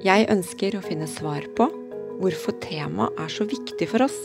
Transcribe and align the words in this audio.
Jeg 0.00 0.30
ønsker 0.32 0.78
å 0.78 0.80
finne 0.80 1.04
svar 1.04 1.44
på 1.58 1.66
hvorfor 2.22 2.54
temaet 2.62 3.18
er 3.20 3.32
så 3.32 3.44
viktig 3.44 3.84
for 3.90 4.06
oss. 4.06 4.16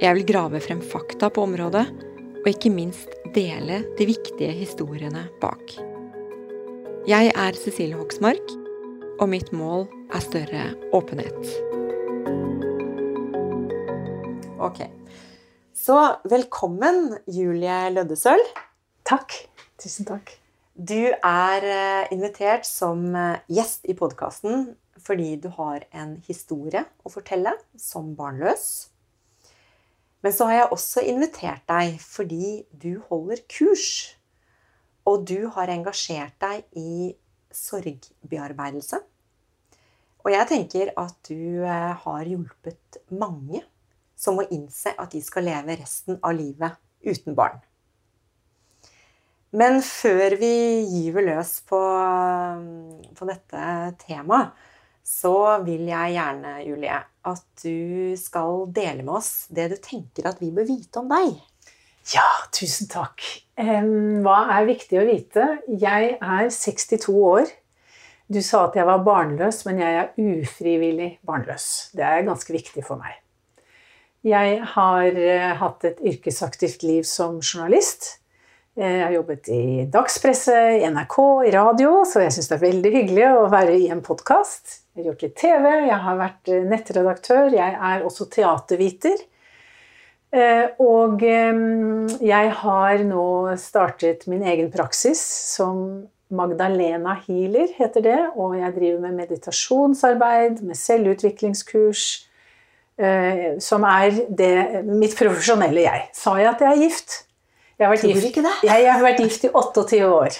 Jeg 0.00 0.16
vil 0.16 0.24
grave 0.30 0.60
frem 0.64 0.80
fakta 0.80 1.28
på 1.28 1.44
området, 1.44 1.84
og 2.40 2.48
ikke 2.48 2.72
minst 2.72 3.12
dele 3.36 3.82
de 3.98 4.08
viktige 4.08 4.54
historiene 4.56 5.26
bak. 5.42 5.76
Jeg 7.04 7.28
er 7.28 7.60
Cecilie 7.60 8.00
Hoksmark, 8.00 8.56
og 9.20 9.28
mitt 9.34 9.52
mål 9.52 9.84
er 10.16 10.24
større 10.24 10.64
åpenhet. 10.96 11.52
Ok. 14.64 14.86
Så 15.76 15.98
velkommen, 16.24 17.18
Julie 17.28 17.82
Løddesøl. 17.92 18.40
Takk. 19.04 19.42
Tusen 19.76 20.08
takk. 20.08 20.38
Du 20.72 21.12
er 21.12 21.64
eh, 21.68 22.06
invitert 22.14 22.64
som 22.64 23.10
eh, 23.12 23.42
gjest 23.52 23.84
i 23.84 23.94
podkasten 23.96 24.70
fordi 25.02 25.34
du 25.36 25.50
har 25.52 25.82
en 25.92 26.14
historie 26.24 26.84
å 27.04 27.10
fortelle 27.12 27.52
som 27.76 28.14
barnløs. 28.16 28.88
Men 30.22 30.32
så 30.32 30.46
har 30.48 30.56
jeg 30.56 30.70
også 30.72 31.02
invitert 31.10 31.64
deg 31.68 31.98
fordi 32.00 32.62
du 32.72 33.02
holder 33.10 33.42
kurs. 33.52 34.16
Og 35.04 35.26
du 35.28 35.50
har 35.52 35.72
engasjert 35.72 36.38
deg 36.40 36.62
i 36.78 37.10
sorgbearbeidelse. 37.52 39.02
Og 40.22 40.30
jeg 40.32 40.48
tenker 40.48 40.94
at 40.96 41.18
du 41.28 41.66
eh, 41.66 41.92
har 42.06 42.30
hjulpet 42.30 43.02
mange 43.12 43.60
som 44.16 44.38
må 44.38 44.46
innse 44.48 44.94
at 44.96 45.12
de 45.12 45.20
skal 45.20 45.50
leve 45.50 45.76
resten 45.82 46.16
av 46.22 46.38
livet 46.38 46.80
uten 47.04 47.36
barn. 47.36 47.60
Men 49.52 49.82
før 49.84 50.38
vi 50.40 50.52
gyver 50.88 51.26
løs 51.26 51.58
på, 51.68 51.80
på, 53.12 53.28
dette 53.28 53.64
temaet, 54.06 54.52
så 55.04 55.34
vil 55.66 55.84
jeg 55.90 56.14
gjerne, 56.14 56.52
Julie, 56.64 56.98
at 57.28 57.64
du 57.64 58.14
skal 58.16 58.64
dele 58.72 59.02
med 59.04 59.18
oss 59.18 59.32
det 59.52 59.68
du 59.74 59.76
tenker 59.82 60.30
at 60.30 60.40
vi 60.40 60.52
bør 60.54 60.68
vite 60.70 61.02
om 61.02 61.10
deg. 61.10 61.34
Ja, 62.14 62.24
tusen 62.54 62.88
takk. 62.90 63.20
Hva 63.58 64.38
er 64.56 64.70
viktig 64.70 64.98
å 64.98 65.04
vite? 65.06 65.48
Jeg 65.68 66.16
er 66.16 66.48
62 66.48 67.12
år. 67.12 67.50
Du 68.32 68.40
sa 68.42 68.64
at 68.70 68.78
jeg 68.78 68.88
var 68.88 69.04
barnløs, 69.04 69.60
men 69.68 69.82
jeg 69.82 69.98
er 70.00 70.10
ufrivillig 70.16 71.10
barnløs. 71.26 71.92
Det 71.92 72.06
er 72.06 72.24
ganske 72.26 72.54
viktig 72.54 72.86
for 72.86 73.02
meg. 73.02 73.18
Jeg 74.24 74.60
har 74.76 75.18
eh, 75.18 75.52
hatt 75.58 75.84
et 75.84 75.98
yrkesaktivt 76.06 76.84
liv 76.86 77.02
som 77.06 77.40
journalist. 77.42 78.21
Jeg 78.72 79.02
har 79.04 79.12
jobbet 79.12 79.48
i 79.52 79.64
dagspresse, 79.92 80.54
i 80.78 80.86
NRK, 80.88 81.16
i 81.44 81.50
radio, 81.52 81.90
så 82.08 82.22
jeg 82.22 82.32
syns 82.32 82.46
det 82.48 82.54
er 82.56 82.62
veldig 82.62 82.90
hyggelig 82.94 83.24
å 83.28 83.48
være 83.52 83.74
i 83.76 83.88
en 83.92 83.98
podkast. 84.00 84.78
Jeg 84.94 85.02
har 85.02 85.08
gjort 85.10 85.24
litt 85.26 85.34
TV, 85.36 85.66
jeg 85.90 85.98
har 86.06 86.14
vært 86.16 86.48
eh, 86.48 86.62
nettredaktør, 86.70 87.50
jeg 87.52 87.74
er 87.90 88.06
også 88.08 88.24
teaterviter. 88.32 89.20
Eh, 90.32 90.70
og 90.80 91.20
eh, 91.20 91.60
jeg 92.24 92.54
har 92.62 93.04
nå 93.04 93.26
startet 93.60 94.24
min 94.32 94.46
egen 94.54 94.70
praksis 94.72 95.20
som 95.50 95.82
Magdalena 96.32 97.18
Healer, 97.26 97.74
heter 97.76 98.06
det. 98.06 98.20
Og 98.40 98.54
jeg 98.56 98.72
driver 98.78 99.02
med 99.04 99.18
meditasjonsarbeid, 99.18 100.62
med 100.64 100.80
selvutviklingskurs. 100.80 102.06
Som 103.64 103.84
er 103.88 104.16
det, 104.28 104.54
mitt 104.86 105.16
profesjonelle 105.18 105.84
jeg. 105.84 106.08
Sa 106.16 106.36
jeg 106.38 106.50
at 106.52 106.60
jeg 106.62 106.70
er 106.70 106.82
gift? 106.86 107.14
Jeg 107.78 107.88
har, 107.88 107.94
vært 107.94 108.06
gift, 108.06 108.36
jeg, 108.36 108.82
jeg 108.84 108.92
har 108.92 109.02
vært 109.02 109.22
gift 109.24 109.44
i 109.48 109.50
28 109.50 110.00
år. 110.06 110.36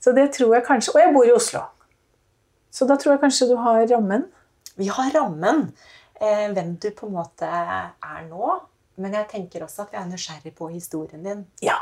Så 0.00 0.12
det 0.14 0.28
tror 0.36 0.52
jeg 0.54 0.64
kanskje 0.66 0.92
Og 0.94 1.00
jeg 1.00 1.14
bor 1.14 1.26
i 1.26 1.34
Oslo. 1.34 1.64
Så 2.70 2.86
da 2.86 2.98
tror 3.00 3.16
jeg 3.16 3.22
kanskje 3.24 3.48
du 3.50 3.56
har 3.58 3.86
rammen. 3.90 4.26
Vi 4.76 4.90
har 4.92 5.10
rammen. 5.14 5.70
Eh, 6.20 6.46
hvem 6.52 6.76
du 6.80 6.90
på 6.96 7.08
en 7.08 7.16
måte 7.16 7.48
er 7.48 8.22
nå. 8.28 8.58
Men 9.00 9.16
jeg 9.16 9.28
tenker 9.32 9.64
også 9.64 9.84
at 9.84 9.92
vi 9.92 10.00
er 10.00 10.08
nysgjerrig 10.08 10.54
på 10.56 10.68
historien 10.72 11.24
din. 11.24 11.44
Ja. 11.64 11.80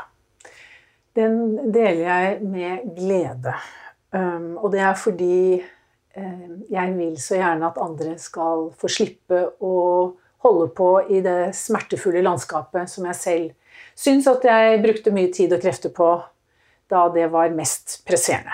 Den 1.15 1.71
deler 1.71 2.01
jeg 2.03 2.39
med 2.43 2.95
glede. 2.97 3.55
Um, 4.11 4.55
og 4.57 4.71
det 4.71 4.81
er 4.83 4.95
fordi 4.99 5.61
um, 6.17 6.63
jeg 6.71 6.95
vil 6.97 7.15
så 7.19 7.39
gjerne 7.39 7.67
at 7.67 7.79
andre 7.83 8.17
skal 8.19 8.69
få 8.79 8.91
slippe 8.91 9.41
å 9.63 9.75
holde 10.45 10.67
på 10.75 10.89
i 11.11 11.21
det 11.25 11.55
smertefulle 11.57 12.23
landskapet 12.23 12.91
som 12.91 13.07
jeg 13.09 13.19
selv 13.19 13.64
syns 13.95 14.27
at 14.31 14.45
jeg 14.45 14.81
brukte 14.83 15.13
mye 15.15 15.31
tid 15.33 15.55
og 15.55 15.63
krefter 15.63 15.93
på 15.95 16.11
da 16.91 17.07
det 17.13 17.31
var 17.33 17.53
mest 17.55 18.01
presserende. 18.05 18.53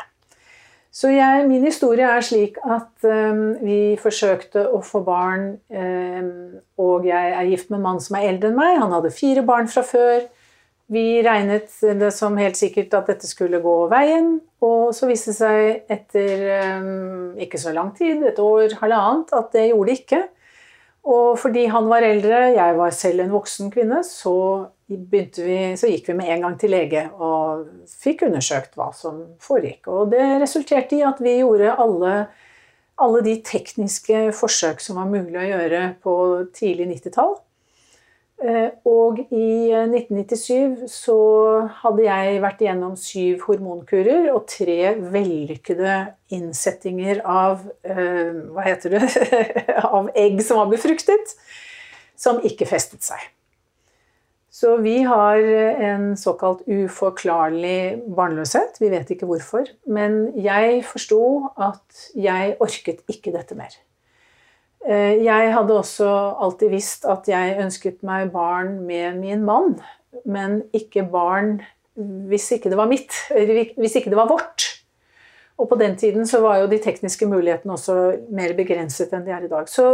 Så 0.91 1.07
jeg, 1.07 1.45
min 1.47 1.63
historie 1.63 2.03
er 2.03 2.23
slik 2.23 2.57
at 2.67 3.05
um, 3.07 3.53
vi 3.63 3.95
forsøkte 3.99 4.65
å 4.75 4.81
få 4.83 4.99
barn, 5.07 5.53
um, 5.71 6.59
og 6.83 7.07
jeg 7.07 7.31
er 7.31 7.47
gift 7.47 7.69
med 7.71 7.79
en 7.79 7.85
mann 7.85 8.01
som 8.03 8.17
er 8.19 8.27
eldre 8.33 8.51
enn 8.51 8.57
meg. 8.59 8.75
Han 8.81 8.91
hadde 8.97 9.13
fire 9.15 9.43
barn 9.47 9.71
fra 9.71 9.85
før. 9.87 10.25
Vi 10.91 11.21
regnet 11.23 11.71
det 11.79 12.09
som 12.11 12.35
helt 12.35 12.59
sikkert 12.59 12.91
at 12.97 13.07
dette 13.07 13.29
skulle 13.29 13.61
gå 13.63 13.75
veien, 13.91 14.33
og 14.59 14.91
så 14.95 15.07
viste 15.07 15.31
det 15.31 15.37
seg 15.37 15.93
etter 15.95 16.43
um, 16.75 17.39
ikke 17.39 17.61
så 17.61 17.71
lang 17.71 17.93
tid, 17.95 18.27
et 18.27 18.43
år, 18.43 18.75
halvannet, 18.81 19.31
at 19.31 19.55
det 19.55 19.69
gjorde 19.69 19.87
det 19.87 19.99
ikke. 20.01 20.21
Og 21.01 21.39
fordi 21.41 21.65
han 21.71 21.87
var 21.89 22.05
eldre, 22.05 22.51
jeg 22.53 22.77
var 22.77 22.93
selv 22.93 23.23
en 23.23 23.33
voksen 23.33 23.71
kvinne, 23.73 24.03
så 24.05 24.35
vi, 24.85 25.23
så 25.79 25.89
gikk 25.89 26.11
vi 26.11 26.17
med 26.19 26.29
en 26.29 26.45
gang 26.45 26.57
til 26.61 26.73
lege 26.75 27.07
og 27.15 27.65
fikk 27.89 28.27
undersøkt 28.27 28.75
hva 28.77 28.91
som 28.93 29.23
foregikk. 29.41 29.89
Og 29.89 30.11
det 30.13 30.23
resulterte 30.43 30.99
i 30.99 31.05
at 31.07 31.21
vi 31.23 31.39
gjorde 31.39 31.73
alle, 31.81 32.15
alle 33.01 33.23
de 33.25 33.37
tekniske 33.47 34.27
forsøk 34.37 34.83
som 34.83 34.99
var 35.01 35.09
mulig 35.09 35.39
å 35.41 35.47
gjøre 35.47 35.85
på 36.03 36.15
tidlig 36.57 36.91
90-tall. 36.91 37.33
Eh, 38.41 38.71
og 38.89 39.19
i 39.29 39.69
1997 39.69 40.87
så 40.89 41.17
hadde 41.83 42.07
jeg 42.07 42.39
vært 42.41 42.63
igjennom 42.63 42.95
syv 42.97 43.43
hormonkurer 43.45 44.31
og 44.33 44.47
tre 44.49 44.95
vellykkede 44.97 45.97
innsettinger 46.33 47.21
av 47.21 47.67
eh, 47.85 48.31
Hva 48.55 48.65
heter 48.65 48.95
det? 48.95 49.03
av 49.97 50.09
egg 50.17 50.41
som 50.45 50.57
var 50.57 50.71
befruktet, 50.73 51.35
som 52.17 52.41
ikke 52.47 52.65
festet 52.69 53.05
seg. 53.05 53.29
Så 54.51 54.73
vi 54.81 54.97
har 55.07 55.37
en 55.91 56.09
såkalt 56.19 56.65
uforklarlig 56.67 58.01
barnløshet. 58.17 58.81
Vi 58.81 58.89
vet 58.91 59.13
ikke 59.13 59.29
hvorfor. 59.29 59.69
Men 59.87 60.33
jeg 60.35 60.81
forsto 60.89 61.21
at 61.55 62.09
jeg 62.19 62.57
orket 62.59 63.05
ikke 63.09 63.31
dette 63.37 63.55
mer. 63.55 63.77
Eh, 64.87 65.21
jeg 65.21 65.53
hadde 65.53 65.77
også 65.77 66.09
alltid 66.41 66.73
visst 66.73 67.05
at 67.09 67.27
jeg 67.29 67.59
ønsket 67.61 68.01
meg 68.07 68.31
barn 68.33 68.79
med 68.87 69.19
min 69.21 69.45
mann, 69.45 69.75
men 70.25 70.63
ikke 70.73 71.05
barn 71.11 71.59
hvis 71.95 72.47
ikke 72.55 72.71
det 72.71 72.79
var 72.79 72.89
mitt, 72.89 73.13
hvis 73.77 73.97
ikke 73.99 74.09
det 74.13 74.17
var 74.17 74.29
vårt. 74.31 74.67
Og 75.61 75.67
på 75.69 75.77
den 75.77 75.93
tiden 75.99 76.25
så 76.25 76.39
var 76.41 76.61
jo 76.61 76.69
de 76.71 76.79
tekniske 76.81 77.27
mulighetene 77.29 77.75
også 77.75 77.95
mer 78.33 78.55
begrenset 78.57 79.11
enn 79.13 79.27
de 79.27 79.33
er 79.35 79.45
i 79.45 79.51
dag. 79.51 79.67
Så, 79.69 79.85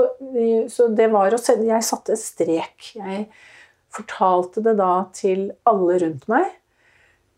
så 0.72 0.88
det 0.96 1.10
var 1.12 1.34
å 1.36 1.40
sende 1.42 1.68
Jeg 1.68 1.84
satte 1.84 2.16
strek. 2.20 2.94
Jeg 2.96 3.26
fortalte 3.92 4.64
det 4.64 4.78
da 4.80 4.94
til 5.18 5.50
alle 5.68 5.98
rundt 6.06 6.30
meg. 6.32 6.54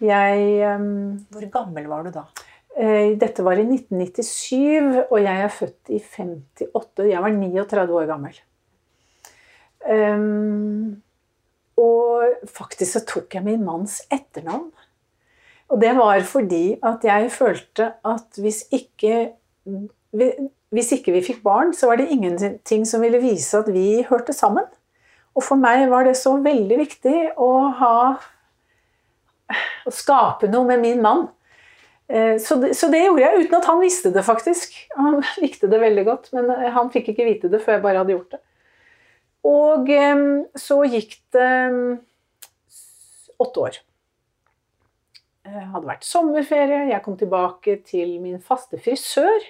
Jeg 0.04 0.78
um, 0.78 1.18
Hvor 1.34 1.50
gammel 1.52 1.90
var 1.90 2.06
du 2.06 2.14
da? 2.14 2.28
Eh, 2.78 3.16
dette 3.20 3.44
var 3.44 3.60
i 3.60 3.66
1997, 3.66 5.08
og 5.10 5.18
jeg 5.24 5.44
er 5.44 5.54
født 5.54 5.92
i 5.92 6.00
58. 6.00 7.10
Jeg 7.10 7.24
var 7.24 7.34
39 7.34 7.98
år 7.98 8.10
gammel. 8.10 8.38
Um, 9.90 11.02
og 11.80 12.48
faktisk 12.52 12.98
så 12.98 13.02
tok 13.08 13.36
jeg 13.38 13.46
min 13.46 13.64
manns 13.66 14.02
etternavn. 14.12 14.70
Og 15.70 15.82
det 15.82 15.94
var 15.98 16.22
fordi 16.26 16.80
at 16.84 17.06
jeg 17.06 17.30
følte 17.32 17.92
at 18.06 18.40
hvis 18.42 18.64
ikke, 18.74 19.32
hvis 20.74 20.92
ikke 20.98 21.14
vi 21.14 21.24
fikk 21.26 21.44
barn, 21.46 21.74
så 21.74 21.88
var 21.88 22.02
det 22.02 22.10
ingenting 22.10 22.88
som 22.90 23.06
ville 23.06 23.22
vise 23.22 23.58
at 23.58 23.70
vi 23.74 24.02
hørte 24.10 24.34
sammen. 24.34 24.66
Og 25.38 25.46
for 25.46 25.62
meg 25.62 25.86
var 25.92 26.08
det 26.08 26.18
så 26.18 26.36
veldig 26.42 26.80
viktig 26.84 27.18
å 27.38 27.52
ha 27.80 27.96
Å 29.50 29.92
skape 29.94 30.46
noe 30.46 30.68
med 30.68 30.82
min 30.84 31.00
mann. 31.02 31.24
Eh, 32.10 32.38
så 32.42 32.56
det, 32.56 32.74
så 32.74 32.90
det, 32.90 33.04
gjorde 33.06 33.22
jeg 33.22 33.44
uten 33.46 33.58
at 33.60 33.68
han 33.70 33.82
visste 33.84 34.12
det, 34.14 34.24
faktisk. 34.26 34.74
Han 34.98 35.20
likte 35.44 35.70
det 35.70 35.82
veldig 35.82 36.06
godt, 36.08 36.32
men 36.38 36.50
eh, 36.56 36.70
han 36.74 36.90
fikk 36.94 37.12
ikke 37.14 37.28
vite 37.28 37.52
det 37.52 37.62
før 37.62 37.78
jeg 37.78 37.86
bare 37.86 38.02
hadde 38.04 38.16
gjort 38.18 38.38
det. 38.38 38.42
Og 39.50 39.88
så 40.60 40.78
gikk 40.92 41.14
det 41.32 41.52
åtte 43.40 43.62
år. 43.64 43.78
Det 45.48 45.62
hadde 45.72 45.88
vært 45.88 46.04
sommerferie, 46.04 46.90
jeg 46.92 47.04
kom 47.06 47.16
tilbake 47.18 47.78
til 47.88 48.18
min 48.22 48.42
faste 48.44 48.78
frisør. 48.84 49.48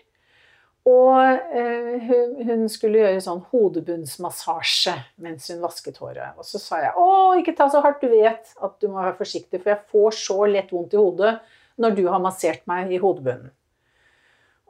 Og 0.89 1.17
eh, 1.57 2.05
hun, 2.45 2.67
skulle 2.71 3.01
gjøre 3.01 3.23
sånn 3.23 3.41
hodebunnsmassasje 3.49 4.93
mens 5.25 5.49
hun 5.51 5.63
vasket 5.63 5.97
håret. 6.01 6.37
Og 6.39 6.47
så 6.47 6.61
sa 6.61 6.83
jeg 6.85 6.93
å, 6.97 7.09
ikke 7.41 7.55
ta 7.57 7.67
så 7.71 7.81
hardt, 7.83 8.03
du 8.03 8.13
vet 8.13 8.53
at 8.61 8.77
du 8.79 8.87
må 8.87 9.01
være 9.01 9.17
forsiktig, 9.19 9.59
for 9.59 9.73
jeg 9.73 9.89
får 9.91 10.19
så 10.21 10.39
lett 10.53 10.71
vondt 10.73 10.95
i 10.95 11.01
hodet 11.01 11.33
når 11.79 11.95
du 11.97 12.03
har 12.11 12.21
massert 12.23 12.65
meg 12.69 12.91
i 12.93 12.99
hodebunnen. 13.01 13.53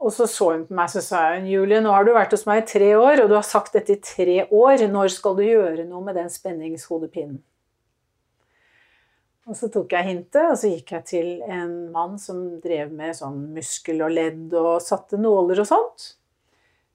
Og 0.00 0.14
så 0.16 0.24
så 0.30 0.46
hun 0.54 0.62
på 0.64 0.72
meg 0.78 0.88
så 0.88 1.02
sa 1.04 1.26
hun, 1.34 1.48
Julie, 1.50 1.82
nå 1.84 1.92
har 1.92 2.06
du 2.06 2.14
vært 2.16 2.32
hos 2.32 2.46
meg 2.48 2.62
i 2.62 2.68
tre 2.70 2.94
år, 2.96 3.20
og 3.20 3.28
du 3.28 3.36
har 3.36 3.44
sagt 3.44 3.74
dette 3.76 3.98
i 3.98 4.00
tre 4.00 4.36
år. 4.46 4.86
Når 4.88 5.12
skal 5.12 5.36
du 5.36 5.42
gjøre 5.44 5.84
noe 5.84 6.00
med 6.06 6.16
den 6.16 6.32
spenningshodepinnen? 6.32 7.42
Og 9.50 9.56
så 9.58 9.68
tok 9.72 9.92
jeg 9.92 10.06
hintet, 10.06 10.46
og 10.46 10.56
så 10.60 10.70
gikk 10.70 10.92
jeg 10.94 11.06
til 11.10 11.28
en 11.42 11.90
mann 11.92 12.16
som 12.22 12.38
drev 12.62 12.92
med 12.94 13.16
sånn 13.18 13.48
muskel 13.56 14.00
og 14.06 14.14
ledd 14.14 14.54
og 14.54 14.78
satte 14.84 15.18
nåler 15.20 15.60
og 15.60 15.68
sånt. 15.68 16.06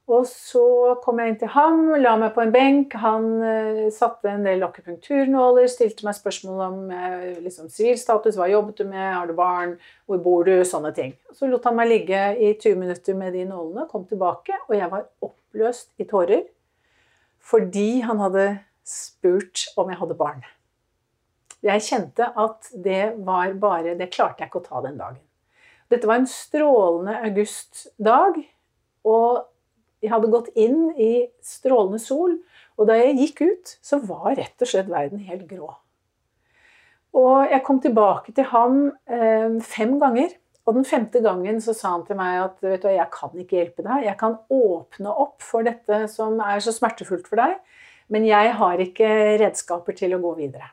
Og 0.05 0.27
så 0.29 0.61
kom 1.01 1.17
jeg 1.17 1.31
inn 1.31 1.37
til 1.41 1.49
ham, 1.49 1.79
la 1.97 2.11
meg 2.21 2.35
på 2.35 2.43
en 2.43 2.51
benk. 2.53 2.93
Han 3.01 3.23
uh, 3.41 3.85
satte 3.93 4.29
en 4.29 4.45
del 4.45 4.61
akupunkturnåler, 4.67 5.65
stilte 5.71 6.05
meg 6.05 6.17
spørsmål 6.17 6.61
om 6.67 6.75
uh, 6.93 7.31
liksom, 7.41 7.71
sivilstatus, 7.73 8.37
hva 8.37 8.45
jobbet 8.51 8.83
du 8.83 8.85
med, 8.85 9.07
har 9.15 9.25
du 9.25 9.33
barn, 9.37 9.73
hvor 10.05 10.21
bor 10.21 10.45
du, 10.45 10.59
sånne 10.67 10.93
ting. 10.93 11.15
Så 11.33 11.49
lot 11.49 11.65
han 11.65 11.77
meg 11.79 11.89
ligge 11.89 12.21
i 12.37 12.51
20 12.53 12.77
minutter 12.83 13.17
med 13.17 13.33
de 13.33 13.47
nålene, 13.49 13.87
kom 13.89 14.05
tilbake, 14.05 14.59
og 14.67 14.77
jeg 14.77 14.91
var 14.93 15.09
oppløst 15.25 15.89
i 15.97 16.09
tårer 16.09 16.45
fordi 17.45 17.99
han 18.01 18.17
hadde 18.17 18.45
spurt 18.85 19.67
om 19.77 19.89
jeg 19.91 19.99
hadde 19.99 20.17
barn. 20.17 20.45
Jeg 21.65 21.83
kjente 21.85 22.27
at 22.41 22.69
det 22.73 23.15
var 23.25 23.53
bare 23.57 23.95
Det 23.97 24.11
klarte 24.13 24.43
jeg 24.43 24.51
ikke 24.51 24.61
å 24.61 24.65
ta 24.65 24.81
den 24.85 24.97
dagen. 24.97 25.21
Dette 25.89 26.09
var 26.09 26.21
en 26.21 26.29
strålende 26.29 27.19
augustdag, 27.27 28.39
og 29.05 29.45
jeg 30.05 30.13
hadde 30.13 30.31
gått 30.33 30.51
inn 30.53 30.91
i 31.01 31.25
strålende 31.43 31.99
sol. 32.01 32.37
Og 32.79 32.89
da 32.89 32.97
jeg 32.99 33.17
gikk 33.19 33.41
ut, 33.45 33.75
så 33.83 33.99
var 34.03 34.35
rett 34.37 34.61
og 34.61 34.69
slett 34.69 34.91
verden 34.91 35.23
helt 35.25 35.45
grå. 35.49 35.71
Og 37.15 37.47
jeg 37.47 37.63
kom 37.63 37.79
tilbake 37.83 38.33
til 38.35 38.47
ham 38.51 38.79
eh, 39.07 39.61
fem 39.63 39.95
ganger. 40.01 40.35
Og 40.65 40.73
den 40.73 40.87
femte 40.87 41.21
gangen 41.21 41.59
så 41.61 41.75
sa 41.77 41.93
han 41.93 42.05
til 42.07 42.17
meg 42.17 42.39
at 42.41 42.63
vet 42.65 42.83
du, 42.83 42.89
jeg 42.89 43.09
kan 43.13 43.33
ikke 43.37 43.59
hjelpe 43.59 43.85
deg. 43.85 44.07
Jeg 44.07 44.17
kan 44.19 44.39
åpne 44.51 45.13
opp 45.13 45.45
for 45.45 45.65
dette 45.65 46.05
som 46.11 46.39
er 46.41 46.63
så 46.63 46.73
smertefullt 46.73 47.29
for 47.29 47.39
deg, 47.39 47.59
men 48.11 48.25
jeg 48.25 48.55
har 48.57 48.81
ikke 48.81 49.11
redskaper 49.41 49.95
til 49.97 50.17
å 50.17 50.21
gå 50.23 50.33
videre. 50.41 50.71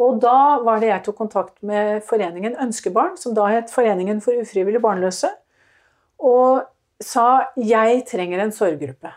Og 0.00 0.18
da 0.22 0.58
var 0.64 0.80
det 0.80 0.90
jeg 0.90 1.04
tok 1.06 1.18
kontakt 1.20 1.56
med 1.66 2.02
foreningen 2.08 2.56
Ønskebarn, 2.62 3.16
som 3.20 3.34
da 3.36 3.46
het 3.52 3.72
Foreningen 3.72 4.22
for 4.24 4.38
ufrivillig 4.42 4.80
barnløse, 4.82 5.30
og 6.20 6.66
sa 7.00 7.50
jeg 7.56 8.04
trenger 8.08 8.44
en 8.44 8.54
sorggruppe. 8.54 9.12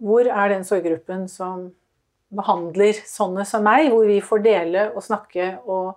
Hvor 0.00 0.26
er 0.26 0.52
den 0.52 0.66
sorggruppen 0.66 1.26
som 1.30 1.70
behandler 2.30 2.94
sånne 3.06 3.44
som 3.48 3.64
meg, 3.66 3.88
hvor 3.90 4.06
vi 4.06 4.20
får 4.22 4.44
dele 4.44 4.84
og 4.94 5.02
snakke 5.04 5.52
og, 5.64 5.96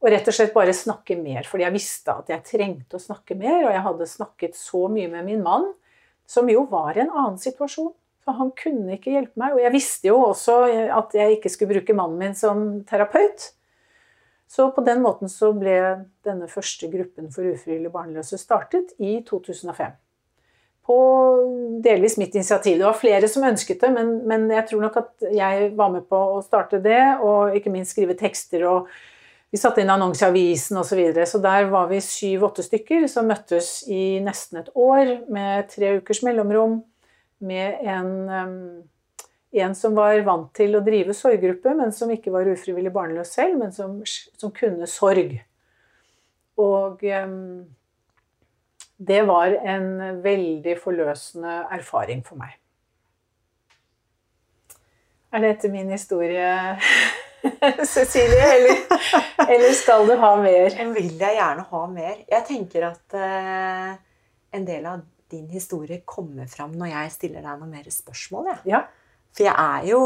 og 0.00 0.08
rett 0.10 0.28
og 0.30 0.36
slett 0.36 0.54
bare 0.54 0.74
snakke 0.76 1.16
mer. 1.20 1.46
Fordi 1.48 1.66
jeg 1.66 1.74
visste 1.74 2.14
at 2.14 2.30
jeg 2.30 2.46
trengte 2.46 2.98
å 2.98 3.02
snakke 3.02 3.36
mer, 3.38 3.64
og 3.64 3.74
jeg 3.74 3.84
hadde 3.88 4.10
snakket 4.10 4.58
så 4.58 4.86
mye 4.92 5.10
med 5.10 5.26
min 5.26 5.42
mann, 5.44 5.68
som 6.26 6.48
jo 6.48 6.64
var 6.70 6.96
i 6.96 7.04
en 7.04 7.12
annen 7.12 7.40
situasjon. 7.40 7.92
For 8.24 8.38
han 8.38 8.54
kunne 8.56 8.96
ikke 8.96 9.12
hjelpe 9.12 9.36
meg. 9.36 9.52
Og 9.52 9.60
jeg 9.60 9.74
visste 9.74 10.08
jo 10.08 10.22
også 10.30 10.62
at 10.96 11.12
jeg 11.12 11.36
ikke 11.36 11.52
skulle 11.52 11.76
bruke 11.76 11.96
mannen 11.98 12.22
min 12.22 12.38
som 12.38 12.62
terapeut. 12.88 13.50
Så 14.48 14.70
på 14.72 14.84
den 14.86 15.02
måten 15.04 15.28
så 15.28 15.50
ble 15.56 15.76
denne 16.24 16.48
første 16.48 16.88
gruppen 16.92 17.28
for 17.34 17.44
ufrivillig 17.50 17.92
barnløse 17.92 18.38
startet 18.40 18.94
i 19.02 19.18
2005. 19.26 19.92
På 20.84 20.98
delvis 21.84 22.18
mitt 22.20 22.34
initiativ. 22.36 22.78
Det 22.78 22.84
var 22.84 22.98
flere 22.98 23.28
som 23.30 23.46
ønsket 23.48 23.80
det, 23.80 23.90
men, 23.94 24.14
men 24.28 24.46
jeg 24.52 24.68
tror 24.68 24.84
nok 24.84 25.00
at 25.00 25.26
jeg 25.32 25.70
var 25.78 25.92
med 25.94 26.04
på 26.10 26.20
å 26.36 26.42
starte 26.44 26.82
det, 26.84 27.00
og 27.24 27.56
ikke 27.56 27.72
minst 27.72 27.96
skrive 27.96 28.16
tekster. 28.18 28.66
og 28.68 28.90
vi 29.54 29.60
satte 29.60 29.84
inn 29.84 29.90
annonse 29.92 30.24
i 30.24 30.26
avisen 30.32 30.80
osv. 30.80 30.88
Så, 30.88 30.96
videre. 30.98 31.24
så 31.30 31.38
der 31.38 31.68
var 31.70 31.86
vi 31.86 32.00
syv-åtte 32.02 32.64
stykker 32.66 33.04
som 33.06 33.28
møttes 33.30 33.84
i 33.86 34.18
nesten 34.18 34.58
et 34.58 34.72
år 34.74 35.12
med 35.30 35.68
tre 35.70 35.92
ukers 36.00 36.24
mellomrom 36.26 36.80
med 37.38 37.84
en, 37.86 38.10
en, 39.54 39.76
som 39.78 39.94
var 39.94 40.18
vant 40.26 40.48
til 40.58 40.74
å 40.74 40.82
drive 40.82 41.14
sorggruppe, 41.14 41.70
men 41.78 41.94
som 41.94 42.10
ikke 42.10 42.34
var 42.34 42.50
ufrivillig 42.50 42.90
barnløs 42.96 43.30
selv, 43.36 43.60
men 43.60 43.70
som, 43.76 44.00
som 44.34 44.50
kunne 44.54 44.90
sorg. 44.90 45.36
Og 46.58 47.06
det 49.08 49.22
var 49.28 49.54
en 49.74 50.22
veldig 50.24 50.76
forløsende 50.82 51.56
erfaring 51.74 52.22
for 52.26 52.40
meg. 52.40 52.54
Er 55.34 55.42
dette 55.42 55.68
min 55.68 55.90
historie, 55.90 56.78
Cecilie? 57.92 58.44
Eller, 58.54 58.84
eller, 59.48 59.72
skal 59.74 60.06
du 60.06 60.14
ha 60.20 60.30
mer? 60.38 60.70
Jeg 60.70 60.86
vil 60.94 61.10
jeg 61.18 61.38
gjerne 61.40 61.66
ha 61.70 61.82
mer. 61.90 62.20
Jeg 62.30 62.46
tenker 62.48 62.86
at 62.92 63.16
uh, 63.18 63.96
en 64.54 64.66
del 64.68 64.86
av 64.86 65.02
din 65.32 65.48
historie 65.50 66.04
kommer 66.06 66.46
fram 66.50 66.76
når 66.78 66.92
jeg 66.92 67.14
stiller 67.16 67.42
deg 67.42 67.58
noen 67.58 67.74
mer 67.74 67.90
spørsmål. 67.90 68.52
Ja. 68.52 68.58
ja. 68.76 68.82
For 69.34 69.48
jeg 69.48 69.54
er 69.58 69.88
jo 69.90 70.02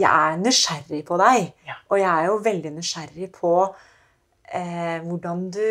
jeg 0.00 0.08
er 0.08 0.38
nysgjerrig 0.40 1.02
på 1.08 1.16
deg. 1.20 1.50
Ja. 1.68 1.76
Og 1.88 2.00
jeg 2.00 2.10
er 2.10 2.28
jo 2.28 2.36
veldig 2.44 2.72
nysgjerrig 2.76 3.30
på 3.34 3.54
eh, 4.54 5.00
hvordan 5.04 5.48
du 5.52 5.66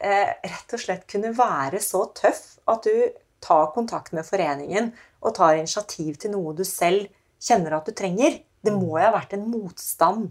eh, 0.00 0.34
rett 0.42 0.76
og 0.76 0.82
slett 0.82 1.06
kunne 1.10 1.32
være 1.36 1.80
så 1.84 2.06
tøff 2.16 2.58
at 2.70 2.88
du 2.88 3.10
tar 3.40 3.70
kontakt 3.74 4.12
med 4.16 4.26
foreningen 4.26 4.90
og 5.20 5.34
tar 5.36 5.60
initiativ 5.60 6.18
til 6.20 6.34
noe 6.34 6.52
du 6.56 6.64
selv 6.68 7.08
kjenner 7.40 7.78
at 7.78 7.88
du 7.88 7.96
trenger. 7.96 8.40
Det 8.60 8.72
må 8.74 8.98
jo 8.98 9.06
ha 9.06 9.14
vært 9.14 9.36
en 9.36 9.48
motstand 9.48 10.30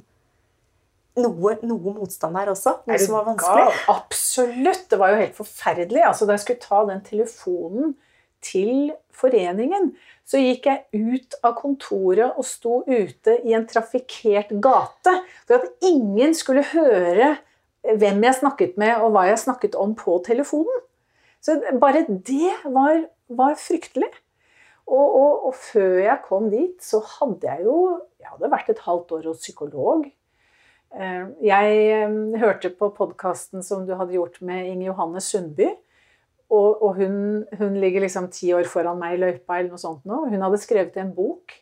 noe, 1.19 1.55
noe, 1.67 1.95
motstand 1.95 2.37
der 2.37 2.51
også? 2.53 2.75
Noe 2.87 2.99
som 3.01 3.17
var 3.17 3.25
vanskelig? 3.27 3.65
Gal? 3.65 3.81
Absolutt! 3.95 4.85
Det 4.91 4.99
var 5.01 5.13
jo 5.13 5.19
helt 5.23 5.35
forferdelig. 5.39 6.03
Altså, 6.07 6.27
da 6.27 6.37
jeg 6.37 6.45
skulle 6.45 6.63
ta 6.63 6.83
den 6.89 7.03
telefonen 7.05 7.95
til 8.45 8.93
foreningen, 9.19 9.91
så 10.27 10.39
gikk 10.39 10.69
jeg 10.69 11.09
ut 11.09 11.37
av 11.43 11.57
kontoret 11.57 12.37
og 12.37 12.47
sto 12.47 12.81
ute 12.87 13.39
i 13.43 13.55
en 13.57 13.67
trafikkert 13.67 14.53
gate 14.63 15.15
for 15.43 15.57
at 15.57 15.85
ingen 15.89 16.35
skulle 16.37 16.63
høre 16.71 17.33
hvem 17.83 18.23
jeg 18.23 18.37
snakket 18.39 18.77
med, 18.81 18.95
og 18.99 19.13
hva 19.15 19.25
jeg 19.29 19.41
snakket 19.41 19.77
om 19.79 19.95
på 19.97 20.19
telefonen. 20.25 20.85
Så 21.41 21.55
bare 21.79 22.03
det 22.07 22.51
var, 22.67 23.05
var 23.31 23.55
fryktelig. 23.59 24.09
Og, 24.89 25.05
og, 25.15 25.33
og, 25.47 25.53
før 25.55 25.99
jeg 26.01 26.21
kom 26.25 26.47
dit, 26.51 26.77
så 26.81 26.99
hadde 27.05 27.45
jeg 27.45 27.67
jo 27.67 27.99
Jeg 28.19 28.31
hadde 28.33 28.49
vært 28.51 28.71
et 28.73 28.81
halvt 28.83 29.11
år 29.15 29.27
hos 29.29 29.43
psykolog. 29.45 30.07
Eh, 30.91 31.27
jeg 31.45 32.09
hørte 32.41 32.71
på 32.75 32.89
podkasten 32.97 33.63
som 33.63 33.85
du 33.87 33.93
hadde 33.95 34.17
gjort 34.17 34.41
med 34.43 34.67
Inge 34.67 34.89
Johanne 34.89 35.21
Sundby. 35.23 35.69
Og, 36.49 36.81
og 36.81 36.97
hun, 36.97 37.45
hun, 37.59 37.77
ligger 37.77 38.01
liksom 38.01 38.27
ti 38.33 38.49
år 38.57 38.65
foran 38.67 38.97
meg 38.99 39.15
i 39.15 39.21
løypa 39.21 39.59
eller 39.59 39.75
noe 39.75 39.81
sånt 39.81 40.03
nå. 40.09 40.23
Hun 40.31 40.43
hadde 40.43 40.61
skrevet 40.61 40.97
en 40.97 41.13
bok, 41.13 41.53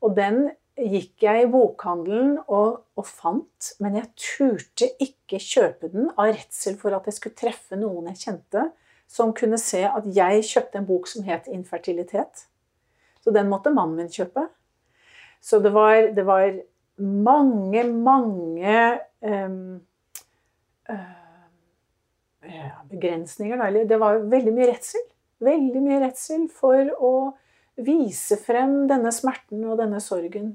og 0.00 0.16
den 0.16 0.48
gikk 0.80 1.24
jeg 1.24 1.44
i 1.44 1.48
bokhandelen 1.50 2.36
og, 2.46 2.82
og, 2.96 3.06
fant, 3.06 3.72
men 3.82 3.98
jeg 3.98 4.10
turte 4.20 4.88
ikke 5.02 5.40
kjøpe 5.42 5.90
den 5.92 6.08
av 6.14 6.32
redsel 6.32 6.78
for 6.80 6.96
at 6.96 7.08
jeg 7.08 7.18
skulle 7.18 7.38
treffe 7.38 7.78
noen 7.78 8.08
jeg 8.12 8.22
kjente, 8.24 8.68
som 9.10 9.34
kunne 9.36 9.58
se 9.60 9.82
at 9.88 10.06
jeg 10.14 10.46
kjøpte 10.46 10.80
en 10.80 10.88
bok 10.88 11.08
som 11.10 11.26
het 11.26 11.48
Infertilitet. 11.50 12.46
Så 13.20 13.34
den 13.34 13.50
måtte 13.50 13.72
mannen 13.74 13.98
min 13.98 14.12
kjøpe. 14.12 14.46
Så 15.40 15.60
det 15.60 15.72
var, 15.74 16.12
det 16.14 16.24
var 16.28 16.46
mange, 17.00 17.84
mange 17.84 19.00
um, 19.20 19.80
uh, 20.88 22.80
begrensninger. 22.92 23.60
Eller 23.66 23.88
det 23.88 24.00
var 24.00 24.22
veldig 24.30 24.54
mye 24.56 24.70
redsel. 24.72 25.04
Veldig 25.40 25.84
mye 25.84 26.00
redsel 26.04 26.46
for 26.52 26.92
å 27.00 27.14
vise 27.80 28.36
frem 28.40 28.84
denne 28.90 29.12
smerten 29.14 29.64
og 29.66 29.80
denne 29.80 30.00
sorgen. 30.04 30.54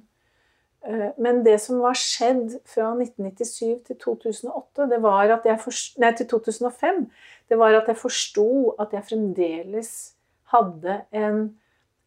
Eh, 0.86 1.12
men 1.18 1.42
det 1.46 1.58
som 1.64 1.82
var 1.82 1.98
skjedd 1.98 2.60
fra 2.70 2.92
1997 2.94 3.86
til 3.88 3.98
2008, 4.02 4.90
det 4.92 5.02
var 5.04 5.34
at 5.34 5.48
jeg 5.50 5.62
forst, 5.64 5.98
nei, 6.02 6.12
til 6.18 6.30
2005, 6.30 7.06
det 7.50 7.60
var 7.62 7.78
at 7.80 7.90
jeg 7.90 7.98
forsto 7.98 8.50
at 8.82 8.94
jeg 8.94 9.08
fremdeles 9.10 9.92
hadde 10.54 11.00
en, 11.16 11.42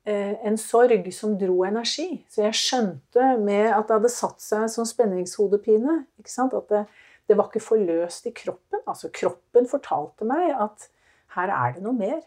eh, 0.06 0.37
en 0.47 0.58
sorg 0.61 1.11
som 1.14 1.35
dro 1.38 1.64
energi. 1.66 2.25
Så 2.30 2.44
jeg 2.47 2.61
skjønte 2.61 3.35
med 3.42 3.66
at 3.73 3.88
det 3.88 3.99
hadde 3.99 4.14
satt 4.14 4.40
seg 4.42 4.68
som 4.70 4.87
spenningshodepine. 4.87 6.04
At 6.23 6.70
det, 6.70 6.87
det 7.28 7.37
var 7.37 7.50
ikke 7.50 7.66
forløst 7.66 8.30
i 8.30 8.35
kroppen. 8.35 8.82
Altså 8.87 9.11
kroppen 9.11 9.66
fortalte 9.68 10.25
meg 10.28 10.54
at 10.54 10.88
her 11.35 11.50
er 11.50 11.75
det 11.75 11.82
noe 11.82 11.99
mer. 11.99 12.23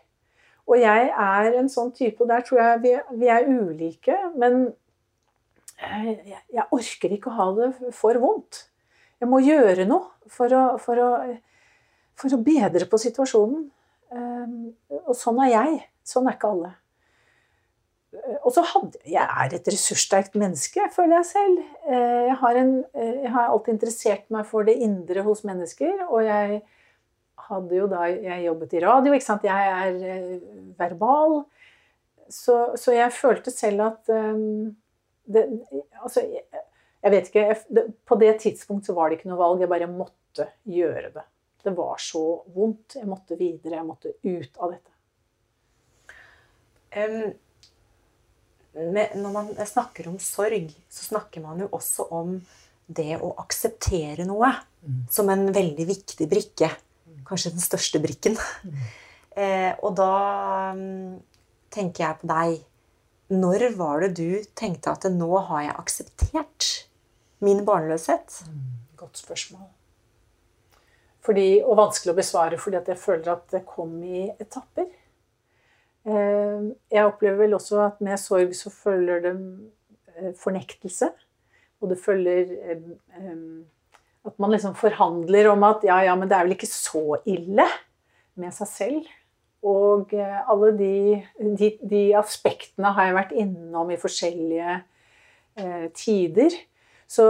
Og 0.70 0.78
jeg 0.80 1.10
er 1.10 1.56
en 1.58 1.70
sånn 1.72 1.90
type, 1.96 2.22
og 2.22 2.30
der 2.30 2.44
tror 2.46 2.60
jeg 2.62 2.82
vi, 2.84 2.92
vi 3.24 3.32
er 3.34 3.48
ulike. 3.50 4.16
Men 4.40 4.70
jeg, 5.82 6.66
orker 6.72 7.16
ikke 7.16 7.32
å 7.32 7.38
ha 7.38 7.48
det 7.58 7.72
for 7.98 8.20
vondt. 8.22 8.66
Jeg 9.22 9.30
må 9.30 9.42
gjøre 9.44 9.86
noe 9.90 10.30
for 10.32 10.54
å, 10.54 10.64
for 10.82 11.02
å, 11.02 11.10
for 12.18 12.36
å 12.36 12.42
bedre 12.42 12.88
på 12.90 13.00
situasjonen. 13.02 13.66
Ehm, 14.12 14.72
og 15.04 15.16
sånn 15.18 15.42
er 15.46 15.52
jeg. 15.54 15.82
Sånn 16.08 16.30
er 16.30 16.38
ikke 16.38 16.52
alle. 16.52 16.76
Og 18.44 18.52
så 18.52 18.64
hadde 18.68 19.00
Jeg 19.08 19.24
er 19.24 19.54
et 19.56 19.70
ressurssterkt 19.72 20.34
menneske, 20.36 20.84
føler 20.92 21.22
jeg 21.22 21.30
selv. 21.30 21.62
Eh, 21.88 22.28
jeg 22.28 22.38
har, 22.42 22.60
en, 22.60 22.74
eh, 22.94 23.16
jeg 23.24 23.32
har 23.32 23.54
alltid 23.54 23.78
interessert 23.78 24.26
meg 24.34 24.46
for 24.50 24.68
det 24.68 24.76
indre 24.84 25.24
hos 25.24 25.46
mennesker. 25.48 26.08
Og 26.10 26.26
jeg 26.28 26.62
hadde 27.48 27.78
jo 27.78 27.88
da 27.88 28.06
Jeg 28.12 28.46
jobbet 28.46 28.74
i 28.74 28.84
radio, 28.84 29.14
ikke 29.14 29.30
sant. 29.30 29.48
Jeg 29.48 29.72
er 29.78 30.04
eh, 30.16 30.38
verbal. 30.80 31.46
Så, 32.32 32.76
så 32.80 32.96
jeg 32.96 33.12
følte 33.12 33.52
selv 33.52 33.88
at 33.90 34.12
um, 34.12 34.76
det, 35.26 35.46
Altså, 36.02 36.24
jeg, 36.26 36.46
jeg 37.02 37.14
vet 37.14 37.30
ikke 37.30 37.56
det, 37.70 37.84
På 38.06 38.18
det 38.20 38.32
tidspunkt 38.44 38.88
så 38.88 38.96
var 38.98 39.10
det 39.10 39.20
ikke 39.20 39.32
noe 39.32 39.42
valg. 39.42 39.62
Jeg 39.64 39.72
bare 39.72 39.92
måtte 39.92 40.48
gjøre 40.70 41.12
det. 41.16 41.28
Det 41.62 41.76
var 41.78 42.02
så 42.02 42.24
vondt. 42.56 42.98
Jeg 42.98 43.10
måtte 43.10 43.38
videre. 43.40 43.78
Jeg 43.78 43.88
måtte 43.88 44.16
ut 44.24 44.58
av 44.62 44.74
dette. 44.74 44.90
Um, 46.92 47.32
med, 48.74 49.14
når 49.20 49.32
man 49.36 49.52
snakker 49.68 50.08
om 50.12 50.18
sorg, 50.20 50.72
så 50.92 51.08
snakker 51.12 51.44
man 51.44 51.60
jo 51.64 51.70
også 51.76 52.08
om 52.16 52.38
det 52.92 53.16
å 53.24 53.34
akseptere 53.40 54.26
noe 54.28 54.50
mm. 54.84 55.04
som 55.12 55.30
en 55.32 55.50
veldig 55.56 55.86
viktig 55.88 56.28
brikke. 56.32 56.72
Kanskje 57.28 57.54
den 57.56 57.64
største 57.64 58.02
brikken. 58.04 58.36
Mm. 58.68 58.82
Eh, 59.32 59.72
og 59.80 59.96
da 59.96 60.12
um, 60.76 61.20
tenker 61.72 62.06
jeg 62.06 62.20
på 62.22 62.32
deg. 62.32 62.58
Når 63.32 63.70
var 63.80 64.04
det 64.04 64.16
du 64.20 64.42
tenkte 64.60 64.92
at 64.92 65.08
nå 65.08 65.30
har 65.48 65.68
jeg 65.68 65.78
akseptert 65.80 66.70
min 67.40 67.64
barnløshet? 67.66 68.42
Mm, 68.50 68.66
godt 69.00 69.22
spørsmål. 69.22 69.70
Fordi, 71.24 71.62
og 71.62 71.78
vanskelig 71.78 72.12
å 72.12 72.18
besvare 72.18 72.60
fordi 72.60 72.82
jeg 72.92 73.00
føler 73.00 73.32
at 73.36 73.46
det 73.54 73.62
kom 73.70 73.94
i 74.04 74.26
etapper. 74.42 74.90
Eh, 76.02 76.72
jeg 76.92 77.08
opplever 77.08 77.44
vel 77.44 77.56
også 77.56 77.80
at 77.86 78.02
med 78.04 78.20
sorg 78.20 78.56
så 78.58 78.74
følger 78.74 79.24
det 79.28 79.36
eh, 80.18 80.34
fornektelse. 80.42 81.12
Og 81.82 81.94
det 81.94 82.02
følger 82.02 82.52
eh, 82.74 83.38
at 84.28 84.42
man 84.42 84.54
liksom 84.54 84.76
forhandler 84.78 85.54
om 85.54 85.64
at 85.70 85.86
ja, 85.86 86.02
ja, 86.10 86.18
men 86.18 86.30
det 86.30 86.38
er 86.38 86.50
vel 86.50 86.58
ikke 86.58 86.70
så 86.70 87.22
ille 87.24 87.68
med 88.42 88.54
seg 88.58 88.70
selv. 88.70 89.12
Og 89.68 90.14
eh, 90.18 90.38
alle 90.50 90.72
de, 90.78 90.94
de, 91.38 91.72
de 91.86 92.04
aspektene 92.18 92.94
har 92.96 93.10
jeg 93.10 93.18
vært 93.18 93.34
innom 93.44 93.92
i 93.94 94.00
forskjellige 94.02 94.78
eh, 94.78 95.88
tider. 95.98 96.56
Så 97.12 97.28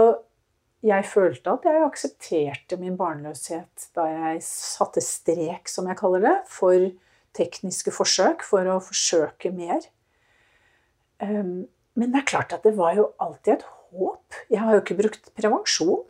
jeg 0.82 1.06
følte 1.06 1.52
at 1.52 1.66
jeg 1.68 1.84
aksepterte 1.84 2.78
min 2.80 2.96
barnløshet 2.98 3.88
da 3.94 4.06
jeg 4.10 4.40
satte 4.46 5.02
strek, 5.04 5.70
som 5.70 5.90
jeg 5.90 5.98
kaller 6.00 6.24
det, 6.24 6.36
for 6.50 6.88
tekniske 7.36 7.92
forsøk, 7.94 8.42
for 8.46 8.66
å 8.68 8.80
forsøke 8.82 9.52
mer. 9.54 9.84
Um, 11.22 11.68
men 11.94 12.10
det 12.10 12.22
er 12.22 12.30
klart 12.32 12.54
at 12.56 12.64
det 12.66 12.74
var 12.78 12.96
jo 12.96 13.10
alltid 13.22 13.58
et 13.58 13.68
håp. 13.68 14.40
Jeg 14.50 14.62
har 14.64 14.74
jo 14.74 14.82
ikke 14.82 14.98
brukt 14.98 15.30
prevensjon. 15.38 16.02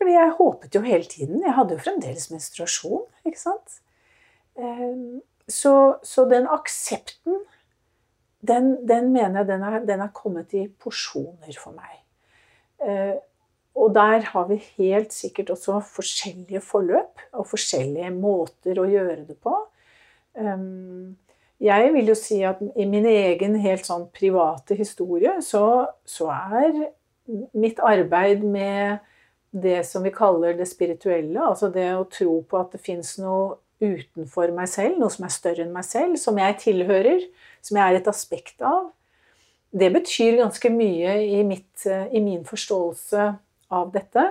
Fordi 0.00 0.16
jeg 0.16 0.36
håpet 0.38 0.74
jo 0.74 0.80
hele 0.80 1.04
tiden. 1.04 1.42
Jeg 1.44 1.52
hadde 1.52 1.76
jo 1.76 1.84
fremdeles 1.84 2.30
menstruasjon. 2.32 3.04
ikke 3.28 3.40
sant? 3.40 3.80
Ehm, 4.60 5.22
så, 5.48 5.74
så 6.02 6.26
den 6.30 6.46
aksepten, 6.50 7.40
den, 8.40 8.76
den, 8.88 9.10
mener 9.12 9.42
jeg 9.42 9.48
den 9.48 9.64
er, 9.66 9.80
den 9.88 10.04
er, 10.04 10.12
kommet 10.14 10.54
i 10.56 10.66
porsjoner 10.68 11.56
for 11.58 11.76
meg. 11.76 11.98
Ehm, 12.84 13.18
og 13.80 13.94
der 13.94 14.26
har 14.32 14.46
vi 14.48 14.58
helt 14.76 15.14
sikkert 15.14 15.52
også 15.54 15.78
forskjellige 15.94 16.60
forløp 16.64 17.22
og 17.32 17.46
forskjellige 17.48 18.10
måter 18.12 18.80
å 18.82 18.88
gjøre 18.90 19.22
det 19.28 19.36
på. 19.40 19.54
Ehm, 20.38 21.16
jeg 21.60 21.92
vil 21.94 22.08
jo 22.08 22.16
si 22.16 22.40
at 22.46 22.60
i 22.80 22.86
min 22.88 23.06
egen 23.06 23.58
helt 23.60 23.86
sånn 23.86 24.08
private 24.16 24.74
historie 24.78 25.36
så, 25.44 25.86
så 26.08 26.30
er 26.32 26.86
mitt 27.52 27.80
arbeid 27.84 28.44
med 28.48 29.00
det 29.50 29.82
som 29.86 30.04
vi 30.06 30.12
kaller 30.14 30.56
det 30.56 30.68
spirituelle. 30.70 31.36
Altså 31.42 31.68
det 31.74 31.88
å 31.94 32.08
tro 32.10 32.40
på 32.48 32.60
at 32.60 32.72
det 32.74 32.82
fins 32.84 33.16
noe 33.20 33.58
utenfor 33.80 34.52
meg 34.54 34.68
selv, 34.70 34.98
noe 35.00 35.12
som 35.12 35.26
er 35.26 35.34
større 35.34 35.64
enn 35.64 35.74
meg 35.74 35.86
selv, 35.88 36.18
som 36.20 36.38
jeg 36.40 36.58
tilhører, 36.60 37.24
som 37.64 37.78
jeg 37.80 37.86
er 37.86 38.00
et 38.00 38.10
aspekt 38.10 38.64
av. 38.64 38.90
Det 39.70 39.90
betyr 39.94 40.40
ganske 40.40 40.72
mye 40.74 41.14
i, 41.24 41.40
mitt, 41.46 41.86
i 41.86 42.20
min 42.22 42.42
forståelse 42.46 43.26
av 43.70 43.92
dette. 43.94 44.26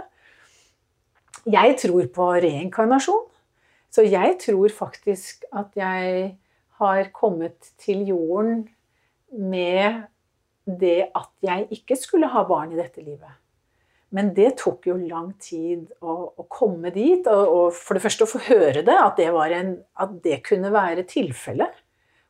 Jeg 1.50 1.78
tror 1.80 2.10
på 2.14 2.30
reinkarnasjon. 2.44 3.26
Så 3.90 4.06
jeg 4.06 4.36
tror 4.44 4.70
faktisk 4.70 5.48
at 5.50 5.74
jeg 5.78 6.36
har 6.80 7.10
kommet 7.16 7.72
til 7.82 8.06
jorden 8.12 8.68
med 9.34 10.04
det 10.70 11.10
at 11.18 11.32
jeg 11.42 11.66
ikke 11.74 11.98
skulle 11.98 12.30
ha 12.30 12.44
barn 12.46 12.76
i 12.76 12.78
dette 12.78 13.02
livet. 13.02 13.32
Men 14.16 14.32
det 14.34 14.56
tok 14.58 14.88
jo 14.90 14.96
lang 14.98 15.34
tid 15.42 15.86
å, 16.02 16.16
å 16.34 16.46
komme 16.50 16.90
dit. 16.96 17.28
Og, 17.30 17.44
og, 17.54 17.78
for 17.78 17.98
det 17.98 18.04
første 18.06 18.26
å 18.26 18.32
få 18.32 18.42
høre 18.48 18.82
det, 18.86 18.96
at 18.96 19.20
det, 19.20 19.30
en, 19.30 19.76
at 20.02 20.16
det 20.24 20.42
kunne 20.48 20.74
være 20.74 21.06
tilfellet. 21.10 21.84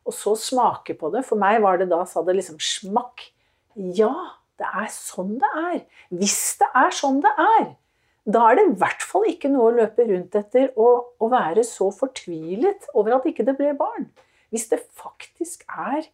Og 0.08 0.16
så 0.16 0.34
smake 0.36 0.96
på 1.00 1.12
det. 1.14 1.24
For 1.28 1.40
meg 1.40 1.60
var 1.64 1.80
det 1.80 1.88
da 1.92 2.02
sa 2.08 2.24
det 2.26 2.36
liksom 2.36 2.60
smakk. 2.60 3.24
Ja, 3.96 4.12
det 4.60 4.68
er 4.68 4.90
sånn 4.92 5.38
det 5.40 5.52
er. 5.56 5.78
Hvis 6.12 6.40
det 6.60 6.68
er 6.76 6.92
sånn 6.94 7.22
det 7.24 7.32
er, 7.40 7.70
da 8.30 8.50
er 8.50 8.58
det 8.58 8.66
i 8.68 8.78
hvert 8.82 9.04
fall 9.06 9.24
ikke 9.30 9.48
noe 9.50 9.70
å 9.70 9.76
løpe 9.78 10.04
rundt 10.08 10.36
etter 10.36 10.74
og 10.78 11.30
være 11.32 11.64
så 11.64 11.88
fortvilet 11.94 12.90
over 12.92 13.16
at 13.16 13.28
ikke 13.30 13.46
det 13.48 13.56
ble 13.58 13.72
barn. 13.78 14.10
Hvis 14.52 14.68
det 14.68 14.82
faktisk 14.98 15.64
er 15.70 16.04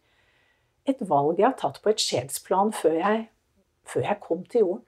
et 0.87 1.01
valg 1.09 1.41
jeg 1.41 1.49
har 1.49 1.57
tatt 1.59 1.81
på 1.83 1.91
et 1.91 2.01
sjelsplan 2.01 2.71
før 2.75 2.95
jeg, 3.01 3.25
før 3.87 4.07
jeg 4.07 4.23
kom 4.23 4.45
til 4.47 4.63
jorden. 4.63 4.85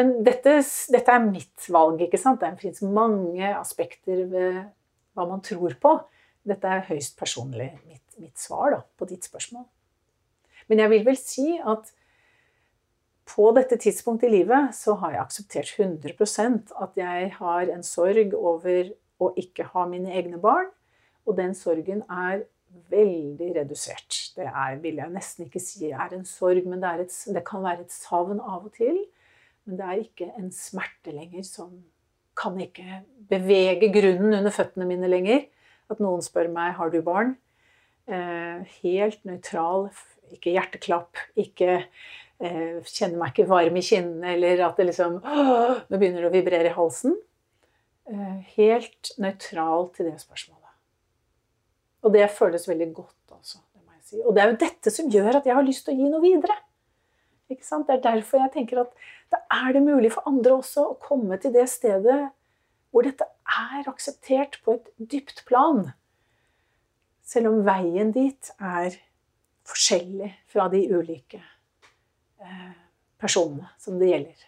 Men 0.00 0.14
dette, 0.24 0.56
dette, 0.88 1.12
er 1.12 1.26
mitt 1.26 1.66
valg. 1.68 2.00
ikke 2.00 2.20
sant? 2.20 2.40
Det 2.40 2.62
fins 2.62 2.80
mange 2.80 3.50
aspekter 3.52 4.24
ved 4.30 4.62
hva 5.12 5.26
man 5.28 5.42
tror 5.44 5.76
på. 5.82 5.92
Dette 6.48 6.72
er 6.72 6.86
høyst 6.86 7.18
personlig 7.20 7.68
mitt, 7.84 8.06
mitt 8.16 8.40
svar 8.40 8.72
da, 8.72 8.80
på 8.96 9.08
ditt 9.10 9.28
spørsmål. 9.28 9.66
Men 10.72 10.80
jeg 10.80 10.92
vil 10.94 11.04
vel 11.04 11.18
si 11.20 11.50
at 11.58 11.90
på 13.28 13.50
dette 13.54 13.76
tidspunktet 13.78 14.30
i 14.30 14.38
livet 14.40 14.72
så 14.74 14.96
har 15.02 15.14
jeg 15.14 15.22
akseptert 15.26 15.74
100% 15.76 16.72
at 16.82 16.96
jeg 16.98 17.28
har 17.36 17.68
en 17.74 17.84
sorg 17.86 18.32
over 18.34 18.94
å 19.20 19.30
ikke 19.38 19.68
ha 19.74 19.84
mine 19.90 20.16
egne 20.16 20.40
barn. 20.40 20.72
Og 21.28 21.36
den 21.36 21.52
sorgen 21.54 22.00
er 22.08 22.46
veldig 22.90 23.52
redusert. 23.58 24.16
Det 24.38 24.48
er, 24.48 24.80
vil 24.80 25.02
jeg 25.02 25.12
nesten 25.12 25.46
ikke 25.46 25.60
si 25.62 25.90
er 25.92 26.16
en 26.16 26.24
sorg, 26.26 26.64
men 26.64 26.80
det, 26.80 26.96
et, 27.04 27.16
det 27.36 27.44
kan 27.46 27.66
være 27.66 27.84
et 27.84 27.94
savn 27.94 28.40
av 28.40 28.64
og 28.64 28.72
til. 28.78 29.02
Men 29.68 29.78
det 29.78 29.86
er 29.86 30.02
ikke 30.04 30.30
en 30.38 30.50
smerte 30.54 31.12
lenger 31.14 31.44
som 31.46 31.72
kan 32.40 32.56
ikke 32.62 33.02
bevege 33.30 33.90
grunnen 33.92 34.38
under 34.38 34.54
føttene 34.54 34.88
mine 34.88 35.10
lenger. 35.10 35.44
At 35.90 36.00
noen 36.02 36.22
spør 36.24 36.50
meg 36.52 36.76
har 36.78 36.92
du 36.92 37.00
barn. 37.04 37.34
Eh, 38.10 38.62
helt 38.82 39.24
nøytral. 39.28 39.88
Ikke 40.34 40.54
hjerteklapp. 40.54 41.20
Ikke 41.38 41.72
eh, 41.76 42.78
kjenner 42.86 43.18
meg 43.20 43.34
ikke 43.34 43.50
varm 43.50 43.76
i 43.76 43.84
kinnene, 43.84 44.36
eller 44.36 44.64
at 44.68 44.78
det 44.80 44.88
liksom 44.90 45.18
Nå 45.20 45.98
begynner 45.98 46.24
det 46.24 46.30
å 46.30 46.34
vibrere 46.34 46.70
i 46.70 46.76
halsen. 46.76 47.18
Eh, 48.10 48.38
helt 48.56 49.12
nøytral 49.22 49.90
til 49.96 50.10
det 50.10 50.16
spørsmålet. 50.22 50.56
Og 52.06 52.14
det 52.14 52.30
føles 52.32 52.64
veldig 52.68 52.88
godt, 52.96 53.34
altså. 53.36 53.60
Det 53.74 53.84
må 53.84 53.92
jeg 53.98 54.06
si. 54.08 54.22
Og 54.24 54.34
det 54.34 54.42
er 54.42 54.50
jo 54.50 54.60
dette 54.64 54.92
som 54.94 55.10
gjør 55.12 55.40
at 55.42 55.46
jeg 55.46 55.58
har 55.58 55.66
lyst 55.66 55.84
til 55.86 55.94
å 55.94 56.00
gi 56.00 56.10
noe 56.10 56.24
videre. 56.24 56.56
Det 57.50 57.58
er 57.90 58.02
derfor 58.04 58.38
jeg 58.44 58.52
tenker 58.54 58.84
at 58.84 58.92
da 59.30 59.40
er 59.62 59.74
det 59.76 59.84
mulig 59.84 60.12
for 60.14 60.26
andre 60.28 60.58
også 60.58 60.86
å 60.90 60.98
komme 61.02 61.38
til 61.42 61.54
det 61.54 61.68
stedet 61.70 62.20
hvor 62.90 63.06
dette 63.06 63.26
er 63.46 63.86
akseptert 63.90 64.58
på 64.64 64.78
et 64.78 64.90
dypt 65.12 65.44
plan. 65.46 65.92
Selv 67.22 67.52
om 67.52 67.62
veien 67.66 68.10
dit 68.14 68.50
er 68.58 68.96
forskjellig 69.70 70.32
fra 70.50 70.66
de 70.72 70.82
ulike 70.90 71.38
eh, 71.38 72.72
personene 73.20 73.70
som 73.78 74.00
det 74.00 74.10
gjelder. 74.10 74.46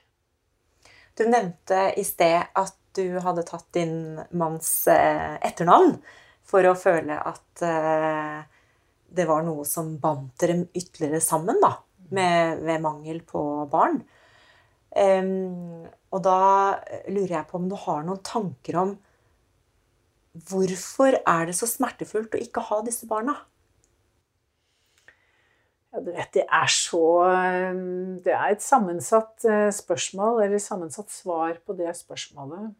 Du 1.14 1.26
nevnte 1.28 1.84
i 2.00 2.04
sted 2.06 2.40
at 2.58 2.78
du 2.96 3.20
hadde 3.22 3.44
tatt 3.46 3.68
din 3.76 4.18
manns 4.36 4.88
eh, 4.90 5.38
etternavn 5.44 5.94
for 6.42 6.66
å 6.66 6.74
føle 6.76 7.16
at 7.16 7.62
eh, 7.64 8.40
det 9.12 9.28
var 9.28 9.44
noe 9.46 9.64
som 9.68 9.94
bandt 10.00 10.40
dere 10.40 10.64
ytterligere 10.72 11.20
sammen, 11.22 11.60
da, 11.62 11.76
med, 12.10 12.64
ved 12.64 12.82
mangel 12.82 13.20
på 13.28 13.42
barn. 13.70 14.00
Um, 14.92 15.86
og 16.12 16.20
da 16.26 16.40
lurer 17.08 17.38
jeg 17.38 17.48
på 17.48 17.56
om 17.56 17.70
du 17.70 17.78
har 17.80 18.02
noen 18.04 18.20
tanker 18.26 18.76
om 18.82 18.92
hvorfor 20.48 21.16
er 21.16 21.48
det 21.48 21.54
så 21.56 21.68
smertefullt 21.68 22.36
å 22.36 22.40
ikke 22.40 22.64
ha 22.68 22.80
disse 22.84 23.08
barna? 23.08 23.34
Ja, 25.92 26.00
du 26.00 26.08
vet, 26.08 26.30
det 26.32 26.46
er 26.48 26.70
så 26.72 27.04
Det 28.24 28.32
er 28.32 28.54
et 28.54 28.64
sammensatt 28.64 29.44
eh, 29.44 29.68
spørsmål, 29.76 30.40
eller 30.46 30.62
sammensatt 30.62 31.12
svar 31.12 31.58
på 31.66 31.76
det 31.76 31.92
spørsmålet. 31.98 32.70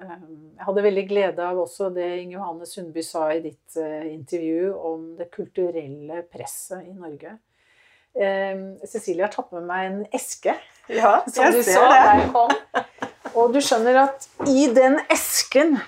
Jeg 0.00 0.64
hadde 0.64 0.84
veldig 0.86 1.02
glede 1.10 1.44
av 1.44 1.58
også 1.60 1.90
det 1.92 2.06
Inge 2.22 2.38
Johanne 2.38 2.68
Sundby 2.68 3.02
sa 3.04 3.26
i 3.34 3.42
ditt 3.44 3.76
eh, 3.76 4.06
intervju 4.14 4.70
om 4.72 5.02
det 5.18 5.28
kulturelle 5.34 6.22
presset 6.30 6.86
i 6.86 6.94
Norge. 6.94 7.34
Ehm, 8.18 8.74
Cecilie 8.86 9.22
har 9.22 9.32
tatt 9.32 9.52
med 9.54 9.68
meg 9.68 9.86
en 9.86 10.00
eske, 10.16 10.56
ja, 10.90 11.20
som 11.30 11.54
du 11.54 11.62
så 11.62 11.84
da 11.86 12.00
jeg 12.08 12.28
kom. 12.34 12.54
Og 13.38 13.54
du 13.54 13.60
skjønner 13.62 14.02
at 14.08 14.26
i 14.50 14.66
den 14.74 14.98
esken 15.12 15.78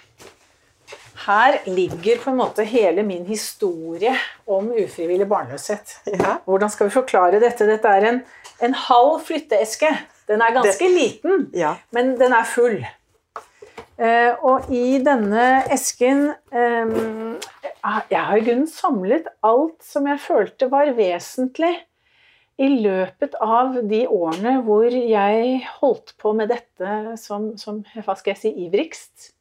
her 1.27 1.59
ligger 1.71 2.19
på 2.23 2.31
en 2.33 2.39
måte 2.39 2.65
hele 2.67 3.05
min 3.07 3.27
historie 3.27 4.15
om 4.47 4.71
ufrivillig 4.71 5.27
barnløshet. 5.31 5.99
Ja. 6.11 6.39
Hvordan 6.47 6.71
skal 6.71 6.89
vi 6.89 6.97
forklare 6.97 7.43
dette? 7.43 7.67
Dette 7.69 7.91
er 7.91 8.09
en, 8.09 8.19
en 8.63 8.75
halv 8.89 9.21
flytteeske. 9.27 9.91
Den 10.31 10.43
er 10.43 10.55
ganske 10.55 10.83
det, 10.83 10.95
liten, 10.95 11.47
ja. 11.55 11.77
men 11.95 12.15
den 12.19 12.35
er 12.35 12.47
full. 12.47 12.81
Eh, 14.03 14.33
og 14.43 14.71
i 14.73 14.97
denne 15.05 15.47
esken 15.71 16.31
eh, 16.51 16.93
Jeg 18.11 18.23
har 18.25 18.39
i 18.39 18.45
grunnen 18.47 18.71
samlet 18.71 19.29
alt 19.45 19.83
som 19.85 20.07
jeg 20.09 20.23
følte 20.23 20.71
var 20.73 20.95
vesentlig 20.97 21.75
i 22.63 22.71
løpet 22.85 23.35
av 23.43 23.79
de 23.91 24.05
årene 24.07 24.59
hvor 24.67 24.87
jeg 24.93 25.61
holdt 25.81 26.15
på 26.23 26.35
med 26.39 26.53
dette 26.53 27.17
som, 27.21 27.53
som 27.59 27.83
hva 27.97 28.17
skal 28.19 28.35
jeg 28.35 28.43
si, 28.43 28.53
ivrigst. 28.67 29.33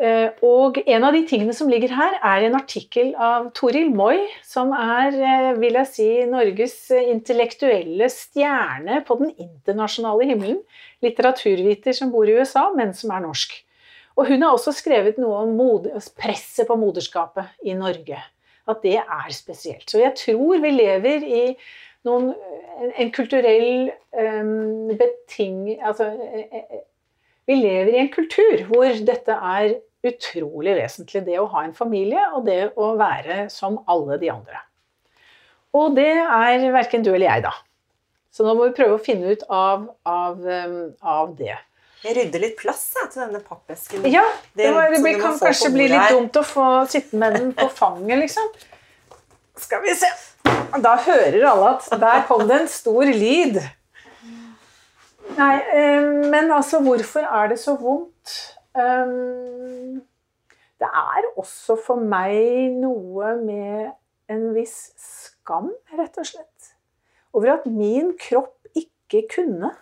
Eh, 0.00 0.30
og 0.44 0.78
en 0.82 1.04
av 1.04 1.12
de 1.12 1.20
tingene 1.28 1.54
som 1.56 1.68
ligger 1.70 1.92
her, 1.94 2.16
er 2.24 2.46
en 2.46 2.56
artikkel 2.56 3.12
av 3.20 3.50
Toril 3.56 3.90
Moi, 3.92 4.24
som 4.44 4.72
er 4.76 5.56
vil 5.60 5.76
jeg 5.80 5.90
si, 5.90 6.08
Norges 6.28 6.76
intellektuelle 6.96 8.08
stjerne 8.12 9.02
på 9.08 9.18
den 9.20 9.34
internasjonale 9.36 10.28
himmelen 10.32 10.62
litteraturviter 11.04 11.96
som 11.96 12.12
bor 12.14 12.28
i 12.28 12.38
USA, 12.40 12.70
men 12.76 12.96
som 12.96 13.12
er 13.12 13.24
norsk. 13.26 13.54
Og 14.16 14.28
hun 14.28 14.44
har 14.44 14.52
også 14.52 14.74
skrevet 14.76 15.20
noe 15.20 15.44
om 15.46 15.86
presset 16.20 16.68
på 16.68 16.76
moderskapet 16.76 17.64
i 17.64 17.76
Norge. 17.76 18.18
At 18.68 18.82
det 18.84 18.98
er 19.00 19.30
spesielt. 19.34 19.88
Så 19.90 20.02
jeg 20.02 20.14
tror 20.18 20.60
vi 20.62 20.70
lever 20.70 21.24
i 21.24 21.44
noen, 22.08 22.32
en 22.96 23.12
kulturell 23.14 23.90
um, 24.18 24.92
beting... 24.98 25.78
Altså 25.80 26.10
Vi 27.48 27.56
lever 27.58 27.90
i 27.90 27.98
en 27.98 28.10
kultur 28.12 28.60
hvor 28.68 28.92
dette 29.02 29.34
er 29.34 29.72
utrolig 30.06 30.76
vesentlig. 30.78 31.24
Det 31.26 31.40
å 31.42 31.48
ha 31.50 31.64
en 31.66 31.74
familie 31.74 32.22
og 32.36 32.46
det 32.46 32.72
å 32.78 32.92
være 32.98 33.48
som 33.50 33.80
alle 33.90 34.18
de 34.22 34.30
andre. 34.30 34.62
Og 35.74 35.96
det 35.96 36.12
er 36.20 36.68
verken 36.74 37.04
du 37.04 37.12
eller 37.14 37.26
jeg, 37.26 37.44
da. 37.48 37.52
Så 38.32 38.46
nå 38.46 38.54
må 38.56 38.68
vi 38.68 38.76
prøve 38.76 38.96
å 38.96 39.02
finne 39.02 39.34
ut 39.34 39.42
av, 39.52 39.88
av, 40.08 40.40
um, 40.40 40.80
av 41.00 41.34
det. 41.36 41.56
Jeg 42.02 42.16
rydder 42.16 42.42
litt 42.42 42.56
plass 42.58 42.82
jeg, 42.96 43.10
til 43.12 43.22
denne 43.26 43.42
pappesken. 43.46 44.06
Ja, 44.10 44.24
det, 44.56 44.66
det, 44.66 44.86
det 44.96 45.02
blir, 45.04 45.18
kan 45.22 45.36
kanskje 45.38 45.70
bli 45.74 45.86
litt 45.92 46.00
her. 46.00 46.14
dumt 46.16 46.38
å 46.40 46.42
få 46.46 46.66
sitte 46.90 47.18
med 47.20 47.36
den 47.38 47.52
på 47.58 47.68
fanget, 47.70 48.18
liksom. 48.24 48.48
Skal 49.62 49.84
vi 49.84 49.94
se. 49.94 50.10
Da 50.82 50.96
hører 51.06 51.46
alle 51.50 51.70
at 51.74 51.88
der 52.00 52.24
kom 52.28 52.46
det 52.48 52.60
en 52.62 52.70
stor 52.70 53.04
lyd. 53.08 53.60
Nei, 55.36 55.54
um, 55.78 56.08
men 56.32 56.52
altså, 56.52 56.80
hvorfor 56.84 57.24
er 57.24 57.52
det 57.52 57.58
så 57.60 57.76
vondt? 57.80 58.34
Um, 58.76 60.02
det 60.82 60.88
er 60.88 61.28
også 61.38 61.76
for 61.78 62.00
meg 62.00 62.74
noe 62.80 63.36
med 63.40 63.92
en 64.32 64.48
viss 64.56 64.92
skam, 64.98 65.70
rett 65.92 66.18
og 66.18 66.28
slett 66.28 66.72
over 67.32 67.54
at 67.54 67.66
min 67.68 68.12
kropp 68.20 68.76
ikke 68.76 69.24
kunne. 69.32 69.72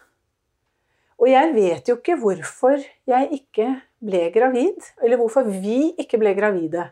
Og 1.21 1.29
jeg 1.29 1.53
vet 1.57 1.91
jo 1.91 1.99
ikke 1.99 2.17
hvorfor 2.21 2.81
jeg 3.11 3.29
ikke 3.37 3.69
ble 4.01 4.23
gravid, 4.33 4.87
eller 5.03 5.21
hvorfor 5.21 5.49
vi 5.51 5.91
ikke 6.01 6.21
ble 6.21 6.33
gravide. 6.39 6.87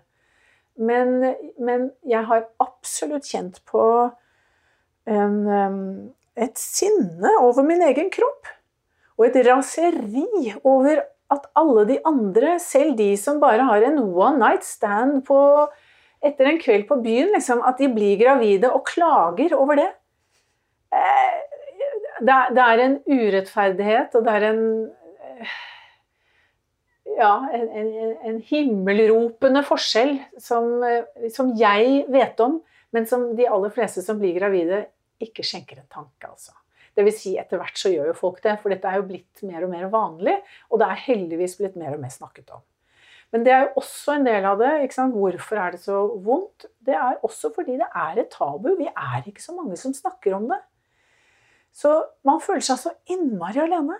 Men, 0.79 1.35
men 1.59 1.91
jeg 2.07 2.23
har 2.29 2.47
absolutt 2.63 3.27
kjent 3.27 3.59
på 3.67 3.83
en, 5.11 5.39
et 6.39 6.61
sinne 6.61 7.33
over 7.43 7.67
min 7.67 7.83
egen 7.89 8.13
kropp. 8.15 8.51
Og 9.19 9.27
et 9.27 9.41
raseri 9.49 10.53
over 10.63 11.03
at 11.35 11.49
alle 11.59 11.85
de 11.89 11.99
andre, 12.09 12.57
selv 12.63 12.95
de 12.99 13.11
som 13.21 13.41
bare 13.43 13.67
har 13.69 13.85
en 13.85 13.99
one 14.07 14.39
night 14.41 14.65
stand 14.65 15.25
på, 15.27 15.41
etter 16.25 16.51
en 16.51 16.61
kveld 16.63 16.87
på 16.89 16.99
byen, 17.03 17.33
liksom, 17.35 17.61
at 17.67 17.79
de 17.81 17.91
blir 17.93 18.19
gravide 18.21 18.71
og 18.73 18.87
klager 18.89 19.55
over 19.59 19.79
det. 19.79 19.91
Eh, 20.95 21.37
det 22.25 22.63
er, 22.65 22.81
en 22.83 22.97
urettferdighet, 23.07 24.15
og 24.19 24.25
det 24.27 24.39
er 24.39 24.47
en 24.49 24.63
ja, 27.19 27.33
en, 27.55 27.67
en, 27.81 27.91
en 28.31 28.39
himmelropende 28.47 29.65
forskjell 29.67 30.15
som, 30.41 30.79
som, 31.35 31.53
jeg 31.59 32.05
vet 32.13 32.41
om, 32.45 32.61
men 32.95 33.09
som 33.11 33.29
de 33.37 33.49
aller 33.51 33.75
fleste 33.75 34.05
som 34.05 34.21
blir 34.21 34.39
gravide, 34.39 34.85
ikke 35.23 35.45
skjenker 35.47 35.81
en 35.81 35.91
tanke. 35.91 36.31
altså. 36.31 36.55
Vil 36.99 37.15
si, 37.15 37.37
etter 37.39 37.61
hvert 37.61 37.79
så 37.79 37.93
gjør 37.93 38.11
jo 38.11 38.17
folk 38.19 38.41
det, 38.43 38.57
for 38.63 38.75
dette 38.75 38.91
er 38.91 38.99
jo 38.99 39.07
blitt 39.07 39.43
mer 39.47 39.67
og 39.67 39.71
mer 39.71 39.87
vanlig. 39.93 40.35
Og 40.71 40.81
det 40.81 40.89
er 40.89 41.05
heldigvis 41.05 41.55
blitt 41.61 41.77
mer 41.79 41.95
og 41.95 42.03
mer 42.03 42.11
snakket 42.11 42.51
om. 42.57 42.65
Men 43.35 43.45
det 43.45 43.53
er 43.53 43.67
jo 43.67 43.83
også 43.83 44.17
en 44.17 44.27
del 44.27 44.47
av 44.49 44.59
det. 44.63 44.73
Hvorfor 45.13 45.61
er 45.61 45.75
det 45.75 45.83
så 45.83 46.01
vondt? 46.25 46.67
Det 46.81 46.97
er 46.97 47.21
også 47.27 47.53
fordi 47.55 47.77
det 47.79 47.87
er 47.87 48.19
et 48.23 48.31
tabu. 48.33 48.73
Vi 48.79 48.89
er 48.89 49.27
ikke 49.29 49.45
så 49.45 49.55
mange 49.55 49.77
som 49.79 49.95
snakker 49.95 50.35
om 50.39 50.49
det. 50.51 50.59
Så 51.77 51.93
man 52.27 52.41
føler 52.43 52.65
seg 52.65 52.81
så 52.81 52.95
innmari 53.13 53.61
alene. 53.63 53.99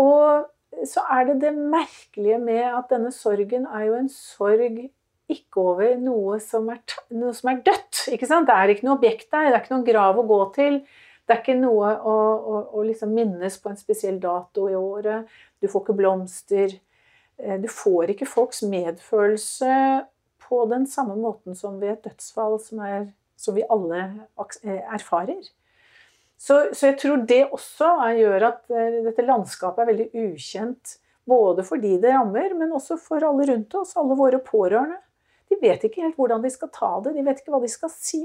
Og 0.00 0.48
så 0.86 1.02
er 1.10 1.26
det 1.30 1.40
det 1.42 1.54
merkelige 1.56 2.38
med 2.42 2.62
at 2.68 2.90
denne 2.92 3.10
sorgen 3.14 3.66
er 3.66 3.88
jo 3.88 3.98
en 3.98 4.10
sorg 4.12 4.88
ikke 5.28 5.60
over 5.60 5.98
noe 6.00 6.38
som 6.40 6.68
er, 6.72 6.80
noe 7.12 7.34
som 7.36 7.50
er 7.52 7.60
dødt. 7.66 8.06
ikke 8.14 8.28
sant? 8.28 8.48
Det 8.48 8.56
er 8.56 8.72
ikke 8.72 8.86
noe 8.88 8.96
objekt 8.96 9.28
der, 9.32 9.50
det 9.50 9.56
er 9.56 9.62
ikke 9.64 9.74
noen 9.74 9.88
grav 9.88 10.20
å 10.20 10.26
gå 10.28 10.40
til. 10.56 10.80
Det 11.28 11.34
er 11.34 11.42
ikke 11.42 11.58
noe 11.60 11.90
å, 11.92 12.14
å, 12.16 12.60
å 12.78 12.84
liksom 12.88 13.12
minnes 13.12 13.58
på 13.60 13.68
en 13.68 13.80
spesiell 13.80 14.16
dato 14.22 14.68
i 14.70 14.76
året. 14.78 15.28
Du 15.60 15.68
får 15.68 15.84
ikke 15.84 15.98
blomster. 15.98 16.72
Eh, 17.36 17.58
du 17.60 17.68
får 17.68 18.14
ikke 18.14 18.28
folks 18.28 18.62
medfølelse 18.64 19.74
på 20.48 20.64
den 20.70 20.86
samme 20.88 21.18
måten 21.20 21.58
som 21.58 21.76
ved 21.82 21.98
et 21.98 22.08
dødsfall 22.08 22.56
som, 22.64 22.80
er, 22.80 23.10
som 23.36 23.58
vi 23.58 23.66
alle 23.68 24.00
eh, 24.64 24.80
erfarer. 24.96 25.42
Så, 26.38 26.68
så, 26.70 26.92
jeg 26.92 26.98
tror 27.00 27.22
det 27.26 27.42
også 27.50 27.90
gjør 28.14 28.46
at 28.52 28.70
eh, 28.70 29.00
dette 29.08 29.26
landskapet 29.26 29.82
er 29.82 29.90
veldig 29.90 30.08
ukjent. 30.28 30.98
Både 31.28 31.64
for 31.66 31.82
de 31.82 31.96
det 32.00 32.14
rammer, 32.14 32.54
men 32.56 32.72
også 32.72 32.96
for 33.02 33.24
alle 33.26 33.48
rundt 33.50 33.74
oss, 33.76 33.96
alle 34.00 34.16
våre 34.16 34.38
pårørende. 34.40 35.00
De 35.50 35.58
vet 35.60 35.82
ikke 35.84 36.04
helt 36.04 36.16
hvordan 36.16 36.44
de 36.44 36.52
skal 36.52 36.70
ta 36.72 36.92
det, 37.04 37.16
de 37.16 37.24
vet 37.26 37.40
ikke 37.40 37.52
hva 37.52 37.60
de 37.64 37.72
skal 37.72 37.92
si. 37.92 38.22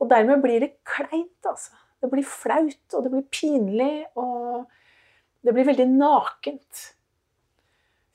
Og 0.00 0.08
dermed 0.10 0.42
blir 0.44 0.62
det 0.62 0.74
kleint, 0.86 1.40
altså. 1.46 1.74
Det 2.00 2.08
blir 2.08 2.24
flaut, 2.24 2.94
og 2.96 3.04
det 3.04 3.10
blir 3.12 3.26
pinlig, 3.28 4.06
og 4.16 4.64
det 5.44 5.52
blir 5.56 5.66
veldig 5.68 5.86
nakent. 5.90 6.86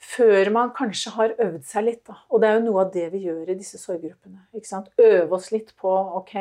Før 0.06 0.50
man 0.54 0.72
kanskje 0.78 1.14
har 1.16 1.36
øvd 1.42 1.62
seg 1.66 1.86
litt. 1.86 2.02
Da. 2.08 2.18
Og 2.30 2.42
det 2.42 2.50
er 2.50 2.58
jo 2.60 2.66
noe 2.68 2.86
av 2.86 2.94
det 2.94 3.06
vi 3.14 3.26
gjør 3.26 3.52
i 3.52 3.58
disse 3.58 3.82
sorggruppene. 3.82 4.46
Øve 5.02 5.38
oss 5.38 5.52
litt 5.54 5.74
på 5.82 5.92
ok, 6.22 6.36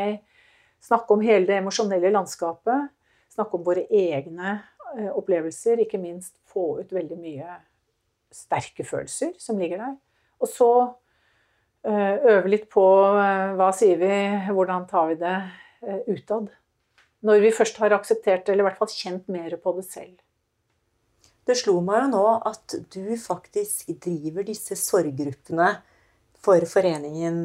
Snakke 0.84 1.14
om 1.16 1.22
hele 1.24 1.48
det 1.48 1.60
emosjonelle 1.62 2.10
landskapet. 2.12 2.90
Snakke 3.32 3.56
om 3.56 3.64
våre 3.64 3.86
egne 3.88 4.58
eh, 4.98 5.08
opplevelser. 5.16 5.80
Ikke 5.84 6.00
minst 6.00 6.36
få 6.50 6.82
ut 6.82 6.92
veldig 6.92 7.16
mye 7.20 7.56
sterke 8.34 8.84
følelser 8.84 9.32
som 9.40 9.60
ligger 9.60 9.80
der. 9.80 9.94
Og 10.44 10.50
så 10.50 10.70
eh, 11.88 12.18
øve 12.34 12.52
litt 12.52 12.68
på 12.72 12.84
eh, 13.16 13.54
hva 13.56 13.70
sier 13.76 13.96
vi, 14.02 14.12
hvordan 14.52 14.84
tar 14.90 15.12
vi 15.12 15.20
det 15.22 15.38
utad. 16.08 16.46
Når 17.24 17.42
vi 17.42 17.50
først 17.52 17.76
har 17.80 17.92
akseptert 17.92 18.48
eller 18.48 18.64
i 18.64 18.68
hvert 18.68 18.78
fall 18.78 18.88
kjent 18.88 19.26
mer 19.32 19.56
på 19.60 19.72
det 19.76 19.82
selv. 19.84 20.14
det 21.44 21.58
slo 21.60 21.74
meg 21.84 22.06
jo 22.06 22.12
nå 22.14 22.22
at 22.48 22.74
du 22.92 23.16
faktisk 23.20 23.90
driver 24.00 24.46
disse 24.48 24.78
sorggruppene 24.80 25.66
for 26.40 26.64
foreningen 26.68 27.42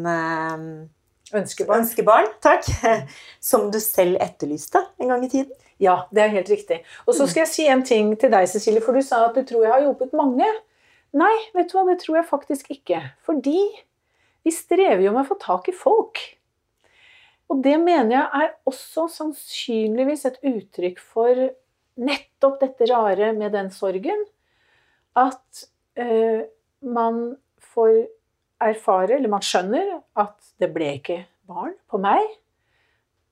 Ønskebarn. 1.35 1.83
Ønskebarn. 1.83 2.29
Takk. 2.41 2.65
Som 3.51 3.69
du 3.73 3.79
selv 3.83 4.17
etterlyste 4.23 4.81
en 4.99 5.11
gang 5.13 5.25
i 5.25 5.31
tiden. 5.31 5.53
Ja, 5.79 6.01
det 6.11 6.23
er 6.23 6.33
helt 6.33 6.49
riktig. 6.51 6.81
Og 7.07 7.15
så 7.15 7.27
skal 7.29 7.45
jeg 7.45 7.51
si 7.53 7.67
en 7.71 7.85
ting 7.87 8.11
til 8.19 8.31
deg, 8.33 8.49
Cecilie, 8.51 8.83
for 8.83 8.97
du 8.97 9.03
sa 9.05 9.21
at 9.29 9.37
du 9.37 9.45
tror 9.47 9.63
jeg 9.63 9.71
har 9.71 9.85
hjulpet 9.85 10.17
mange. 10.17 10.47
Nei, 11.15 11.35
vet 11.55 11.71
du 11.71 11.77
hva, 11.77 11.85
det 11.87 12.01
tror 12.01 12.19
jeg 12.19 12.27
faktisk 12.27 12.73
ikke. 12.73 12.99
Fordi 13.25 13.61
vi 14.45 14.53
strever 14.53 15.05
jo 15.05 15.13
med 15.15 15.23
å 15.23 15.29
få 15.29 15.39
tak 15.39 15.71
i 15.71 15.75
folk. 15.75 16.19
Og 17.49 17.63
det 17.65 17.77
mener 17.81 18.13
jeg 18.13 18.43
er 18.43 18.51
også 18.69 19.07
sannsynligvis 19.13 20.27
et 20.29 20.37
uttrykk 20.51 20.99
for 21.01 21.47
nettopp 21.99 22.59
dette 22.61 22.87
rare 22.91 23.31
med 23.37 23.55
den 23.55 23.71
sorgen. 23.73 24.21
At 25.17 25.65
eh, 25.99 26.45
man 26.85 27.23
får 27.73 28.03
erfare, 28.63 29.15
eller 29.15 29.31
man 29.31 29.45
skjønner, 29.45 29.99
at 30.19 30.51
det 30.59 30.71
ble 30.75 30.93
ikke 30.99 31.23
barn 31.49 31.75
på 31.89 31.99
meg. 32.01 32.25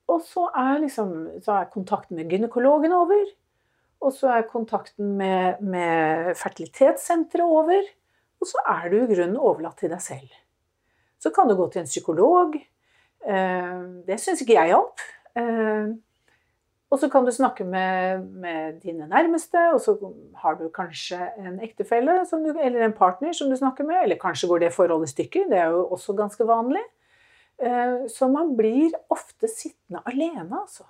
Og 0.07 0.23
så 0.23 0.47
er, 0.55 0.79
liksom, 0.85 1.13
så 1.43 1.59
er 1.59 1.71
kontakten 1.73 2.17
med 2.19 2.31
gynekologen 2.31 2.95
over. 2.95 3.27
Og 4.03 4.13
så 4.13 4.31
er 4.37 4.47
kontakten 4.47 5.15
med, 5.19 5.59
med 5.59 6.33
fertilitetssenteret 6.39 7.43
over. 7.43 7.89
Og 8.39 8.49
så 8.49 8.61
er 8.77 8.89
du 8.91 8.99
i 9.01 9.09
grunnen 9.09 9.39
overlatt 9.41 9.79
til 9.81 9.91
deg 9.91 10.03
selv. 10.03 10.33
Så 11.19 11.33
kan 11.33 11.49
du 11.49 11.57
gå 11.57 11.67
til 11.73 11.83
en 11.83 11.89
psykolog. 11.89 12.55
Eh, 13.25 13.79
det 14.07 14.19
syns 14.21 14.43
ikke 14.45 14.59
jeg 14.59 14.77
opp. 14.77 15.01
Og 16.87 17.01
så 17.01 17.09
kan 17.11 17.25
du 17.27 17.33
snakke 17.35 17.65
med, 17.67 18.27
med, 18.39 18.77
dine 18.83 19.09
nærmeste, 19.11 19.59
og 19.73 19.81
så 19.83 19.97
har 20.39 20.55
du 20.55 20.69
kanskje 20.71 21.19
en 21.41 21.57
ektefelle 21.63 22.21
du, 22.31 22.53
eller 22.55 22.85
en 22.85 22.95
partner 22.95 23.35
som 23.35 23.49
du 23.51 23.57
snakker 23.59 23.83
med. 23.83 24.05
Eller 24.05 24.19
kanskje 24.21 24.47
går 24.47 24.63
det 24.63 24.75
forholdet 24.75 25.09
i 25.09 25.15
stykker. 25.17 25.49
Det 25.51 25.59
er 25.59 25.73
jo 25.75 25.83
også 25.97 26.15
ganske 26.15 26.47
vanlig. 26.47 26.83
Eh, 27.59 28.07
så 28.13 28.29
man 28.31 28.53
blir 28.55 28.95
ofte 29.11 29.49
sittende 29.51 29.99
alene, 30.07 30.47
altså. 30.61 30.87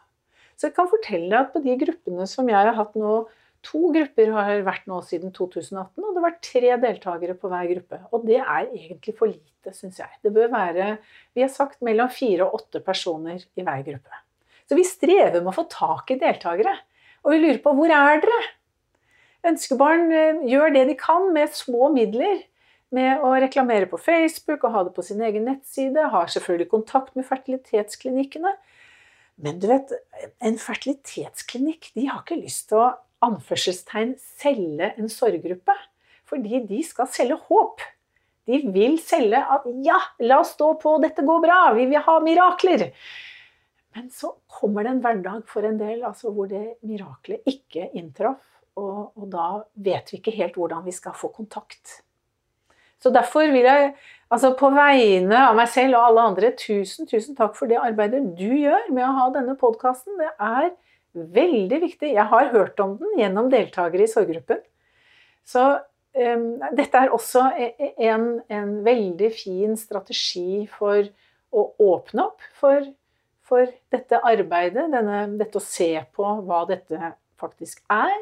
Så 0.57 0.69
jeg 0.69 0.77
kan 0.77 0.89
fortelle 0.89 1.31
deg 1.31 1.39
at 1.39 1.51
på 1.53 1.63
de 1.65 1.75
gruppene 1.81 2.29
som 2.29 2.49
jeg 2.49 2.69
har 2.69 2.77
hatt 2.77 2.95
nå 2.97 3.25
To 3.65 3.89
grupper 3.91 4.29
har 4.31 4.61
vært 4.63 4.85
nå 4.87 4.99
siden 5.03 5.33
2018, 5.35 5.97
og 5.97 6.13
det 6.13 6.21
har 6.21 6.25
vært 6.27 6.43
tre 6.45 6.75
deltakere 6.79 7.33
på 7.35 7.49
hver 7.51 7.65
gruppe. 7.73 7.97
Og 8.13 8.23
det 8.29 8.37
er 8.37 8.69
egentlig 8.69 9.15
for 9.17 9.31
lite, 9.31 9.73
syns 9.75 9.97
jeg. 9.99 10.13
Det 10.23 10.31
bør 10.31 10.53
være 10.53 10.91
Vi 11.35 11.43
har 11.43 11.51
sagt 11.51 11.81
mellom 11.83 12.07
fire 12.13 12.45
og 12.45 12.61
åtte 12.61 12.83
personer 12.85 13.41
i 13.57 13.65
hver 13.65 13.83
gruppe. 13.89 14.21
Så 14.67 14.75
vi 14.75 14.83
strever 14.87 15.39
med 15.39 15.51
å 15.53 15.55
få 15.55 15.65
tak 15.71 16.11
i 16.11 16.19
deltakere. 16.19 16.75
Og 17.23 17.33
vi 17.33 17.41
lurer 17.41 17.59
på 17.63 17.73
hvor 17.77 17.91
er 17.93 18.21
dere? 18.23 18.43
Ønskebarn 19.47 20.11
eh, 20.11 20.43
gjør 20.51 20.73
det 20.75 20.85
de 20.89 20.95
kan 20.99 21.31
med 21.35 21.55
små 21.55 21.91
midler. 21.95 22.43
Med 22.95 23.19
å 23.19 23.33
reklamere 23.35 23.87
på 23.91 23.99
Facebook 23.99 24.61
og 24.63 24.71
ha 24.71 24.85
det 24.87 24.93
på 24.95 25.03
sin 25.03 25.19
egen 25.23 25.47
nettside. 25.47 26.07
Har 26.11 26.31
selvfølgelig 26.31 26.69
kontakt 26.71 27.17
med 27.19 27.27
fertilitetsklinikkene. 27.27 28.53
Men 29.43 29.59
du 29.61 29.67
vet, 29.69 29.91
en 30.41 30.55
fertilitetsklinikk 30.57 31.91
de 31.97 32.07
har 32.09 32.23
ikke 32.23 32.39
lyst 32.39 32.69
til 32.71 32.81
å 32.81 32.93
anførselstegn 33.27 34.15
selge 34.39 34.91
en 34.97 35.11
sorggruppe. 35.11 35.75
Fordi 36.27 36.63
de 36.67 36.81
skal 36.83 37.09
selge 37.11 37.37
håp. 37.47 37.83
De 38.47 38.61
vil 38.71 38.95
selge 39.03 39.39
at 39.39 39.67
'ja, 39.83 39.99
la 40.23 40.39
oss 40.39 40.55
stå 40.55 40.73
på, 40.79 40.97
dette 41.03 41.23
går 41.23 41.41
bra, 41.43 41.73
vi 41.75 41.85
vil 41.85 42.03
ha 42.03 42.19
mirakler'. 42.23 42.91
Men 43.97 44.11
så 44.13 44.35
kommer 44.59 44.85
det 44.85 44.93
en 44.93 45.01
hverdag 45.01 45.47
for 45.49 45.65
en 45.65 45.79
del 45.79 46.03
altså 46.05 46.29
hvor 46.33 46.49
det 46.51 46.77
miraklet 46.85 47.47
ikke 47.49 47.89
inntraff. 47.97 48.43
Og, 48.77 49.15
og, 49.17 49.23
da 49.33 49.47
vet 49.81 50.11
vi 50.13 50.19
ikke 50.19 50.35
helt 50.35 50.57
hvordan 50.59 50.83
vi 50.85 50.93
skal 50.93 51.15
få 51.17 51.31
kontakt. 51.33 52.03
Så 53.01 53.09
derfor 53.13 53.49
vil 53.49 53.65
jeg, 53.65 53.95
altså 54.33 54.51
på 54.57 54.69
vegne 54.73 55.39
av 55.47 55.57
meg 55.57 55.69
selv 55.73 55.97
og 55.97 56.11
alle 56.11 56.25
andre, 56.31 56.51
tusen, 56.57 57.09
tusen 57.09 57.37
takk 57.37 57.57
for 57.57 57.69
det 57.69 57.79
arbeidet 57.81 58.21
du 58.37 58.51
gjør 58.53 58.91
med 58.93 59.05
å 59.05 59.15
ha 59.17 59.25
denne 59.33 59.57
podkasten. 59.57 60.17
Det 60.21 60.29
er 60.37 60.69
Veldig 61.17 61.79
viktig. 61.81 62.11
Jeg 62.13 62.29
har 62.29 62.51
hørt 62.53 62.79
om 62.83 62.97
den 62.99 63.15
gjennom 63.17 63.49
deltakere 63.49 64.05
i 64.05 64.11
sorggruppen. 64.11 64.59
Så 65.47 65.63
um, 65.73 66.47
dette 66.77 66.99
er 66.99 67.13
også 67.15 67.47
e, 67.57 67.71
e, 67.79 67.91
en, 68.09 68.27
en, 68.53 68.73
veldig 68.85 69.31
fin 69.33 69.77
strategi 69.79 70.67
for 70.69 71.07
å 71.55 71.63
åpne 71.81 72.27
opp 72.27 72.43
for, 72.59 72.83
for 73.47 73.67
dette 73.93 74.19
arbeidet. 74.27 74.87
Denne, 74.93 75.21
dette 75.39 75.59
å 75.59 75.63
se 75.63 75.91
på 76.15 76.33
hva 76.47 76.63
dette 76.69 77.13
faktisk 77.39 77.83
er. 77.93 78.17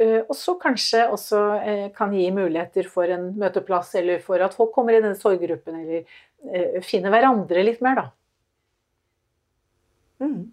Uh, 0.00 0.22
og 0.24 0.34
så 0.34 0.56
kanskje 0.60 1.04
også 1.12 1.42
uh, 1.62 1.86
kan 1.94 2.14
gi 2.16 2.26
muligheter 2.34 2.88
for 2.90 3.10
en 3.12 3.28
møteplass, 3.38 3.92
eller 4.00 4.22
for 4.24 4.42
at 4.42 4.56
folk 4.56 4.72
kommer 4.74 4.96
i 4.96 5.02
denne 5.02 5.18
sorggruppen, 5.18 5.82
eller 5.82 6.02
uh, 6.48 6.80
finner 6.86 7.12
hverandre 7.12 7.64
litt 7.66 7.84
mer, 7.84 8.00
da. 8.00 8.08
Mm. 10.22 10.50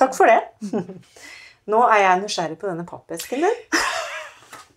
Takk 0.00 0.16
for 0.16 0.28
det. 0.28 0.40
Nå 1.70 1.80
er 1.88 2.02
jeg 2.02 2.22
nysgjerrig 2.24 2.58
på 2.60 2.68
denne 2.68 2.84
pappesken 2.88 3.46
din. 3.46 3.62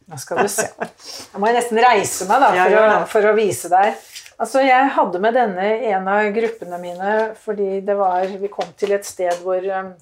Nå 0.07 0.19
skal 0.21 0.45
du 0.45 0.51
se. 0.51 0.69
Jeg 0.71 1.41
må 1.41 1.49
nesten 1.51 1.79
reise 1.83 2.27
meg 2.29 2.43
da, 2.43 2.51
for, 2.53 2.75
ja, 2.77 2.85
å, 3.01 3.01
for 3.11 3.27
å 3.27 3.33
vise 3.35 3.71
deg. 3.71 3.97
Altså, 4.37 4.61
Jeg 4.61 4.91
hadde 4.93 5.19
med 5.19 5.33
denne 5.33 5.69
en 5.89 6.09
av 6.11 6.27
gruppene 6.35 6.77
mine 6.81 7.13
fordi 7.41 7.79
det 7.85 7.95
var, 7.97 8.27
vi 8.37 8.51
kom 8.53 8.69
til 8.77 8.93
et 8.93 9.07
sted 9.07 9.33
hvor, 9.41 9.63
um, 9.79 9.95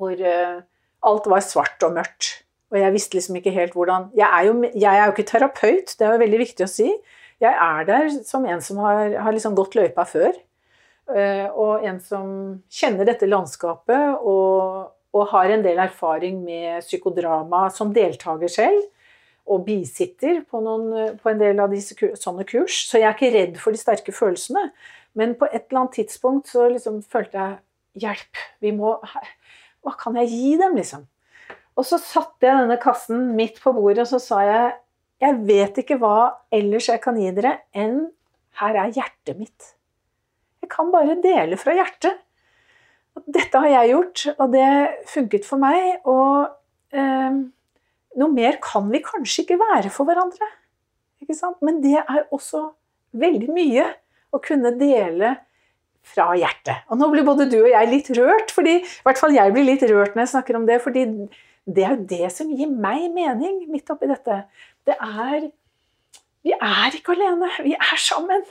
hvor 0.00 0.16
uh, 0.16 0.62
alt 1.04 1.28
var 1.28 1.44
svart 1.44 1.84
og 1.84 1.92
mørkt. 1.98 2.30
Og 2.72 2.80
jeg 2.80 2.94
visste 2.94 3.18
liksom 3.18 3.36
ikke 3.38 3.52
helt 3.54 3.76
hvordan 3.76 4.08
Jeg 4.16 4.26
er 4.26 4.48
jo, 4.48 4.54
jeg 4.72 4.96
er 4.96 5.04
jo 5.04 5.12
ikke 5.12 5.28
terapeut, 5.28 5.92
det 5.98 6.06
er 6.06 6.16
jo 6.16 6.24
veldig 6.24 6.40
viktig 6.40 6.64
å 6.64 6.72
si. 6.72 6.88
Jeg 7.44 7.52
er 7.52 7.86
der 7.86 8.08
som 8.24 8.46
en 8.48 8.62
som 8.64 8.80
har, 8.82 9.12
har 9.26 9.36
liksom 9.36 9.54
gått 9.58 9.76
løypa 9.76 10.06
før. 10.08 10.32
Eh, 11.12 11.46
og 11.52 11.84
en 11.84 12.00
som 12.00 12.28
kjenner 12.72 13.04
dette 13.04 13.28
landskapet 13.28 14.24
og, 14.24 14.88
og, 15.12 15.24
har 15.34 15.52
en 15.52 15.64
del 15.66 15.82
erfaring 15.84 16.38
med 16.46 16.80
psykodrama 16.86 17.66
som 17.74 17.92
deltaker 17.92 18.48
selv, 18.48 18.86
og 19.44 19.64
bisitter 19.66 20.40
på, 20.48 20.60
noen, 20.64 21.16
på 21.20 21.30
en 21.30 21.40
del 21.40 21.60
av 21.60 21.72
disse 21.72 21.96
sånne 22.20 22.46
kurs. 22.48 22.84
Så 22.88 23.00
jeg 23.00 23.08
er 23.08 23.16
ikke 23.16 23.32
redd 23.34 23.58
for 23.60 23.74
de 23.74 23.80
sterke 23.80 24.14
følelsene. 24.14 24.70
Men 25.18 25.34
på 25.38 25.48
et 25.50 25.66
eller 25.68 25.84
annet 25.84 25.98
tidspunkt 26.00 26.50
så 26.50 26.68
liksom 26.72 27.02
følte 27.06 27.38
jeg 27.38 28.06
hjelp. 28.06 28.40
Vi 28.64 28.72
må, 28.74 28.96
hva 29.84 29.96
kan 30.00 30.16
jeg 30.22 30.32
gi 30.32 30.54
dem, 30.60 30.78
liksom? 30.80 31.04
Og 31.74 31.86
så 31.86 31.98
satte 32.00 32.46
jeg 32.46 32.64
denne 32.64 32.78
kassen 32.82 33.32
midt 33.36 33.60
på 33.62 33.74
bordet, 33.74 34.06
og 34.06 34.10
så 34.14 34.22
sa 34.22 34.42
jeg 34.46 34.72
jeg 35.22 35.40
vet 35.46 35.78
ikke 35.80 35.96
hva 36.02 36.34
ellers 36.52 36.88
jeg 36.90 37.00
kan 37.00 37.16
gi 37.16 37.30
dere 37.32 37.54
enn 37.76 38.02
her 38.60 38.76
er 38.82 38.92
hjertet 38.94 39.38
mitt. 39.38 39.70
Jeg 40.62 40.70
kan 40.72 40.90
bare 40.92 41.16
dele 41.22 41.58
fra 41.60 41.74
hjertet. 41.76 42.20
Dette 43.30 43.60
har 43.62 43.70
jeg 43.70 43.92
gjort, 43.92 44.24
og 44.34 44.52
det 44.54 44.68
funket 45.10 45.46
for 45.46 45.62
meg. 45.62 46.00
Og 46.10 46.50
eh, 46.94 47.40
noe 48.20 48.32
mer 48.32 48.58
kan 48.62 48.86
vi 48.92 49.02
kanskje 49.04 49.44
ikke 49.44 49.58
være 49.60 49.92
for 49.92 50.08
hverandre. 50.08 50.48
Men 51.64 51.80
det 51.82 51.96
er 52.02 52.26
også 52.34 52.66
veldig 53.16 53.50
mye 53.54 53.88
å 54.34 54.40
kunne 54.42 54.74
dele 54.78 55.36
fra 56.04 56.34
hjertet. 56.36 56.84
Og 56.92 57.00
nå 57.00 57.08
blir 57.12 57.24
både 57.26 57.48
du 57.48 57.58
og 57.62 57.70
jeg 57.72 57.90
litt 57.90 58.10
rørt, 58.18 58.52
fordi, 58.52 58.76
i 58.82 59.06
hvert 59.06 59.20
fall 59.20 59.34
jeg 59.34 59.54
blir 59.54 59.64
litt 59.66 59.84
rørt 59.88 60.16
når 60.16 60.26
jeg 60.26 60.32
snakker 60.34 60.58
om 60.58 60.66
det. 60.68 60.80
fordi 60.84 61.06
det 61.64 61.84
er 61.84 61.94
jo 61.94 62.08
det 62.10 62.28
som 62.32 62.50
gir 62.52 62.68
meg 62.68 63.06
mening 63.14 63.62
midt 63.72 63.88
oppi 63.92 64.10
dette. 64.10 64.42
Det 64.84 64.96
er 65.00 65.50
Vi 66.44 66.52
er 66.52 66.92
ikke 66.92 67.14
alene. 67.14 67.48
Vi 67.64 67.72
er 67.72 67.96
sammen. 67.96 68.42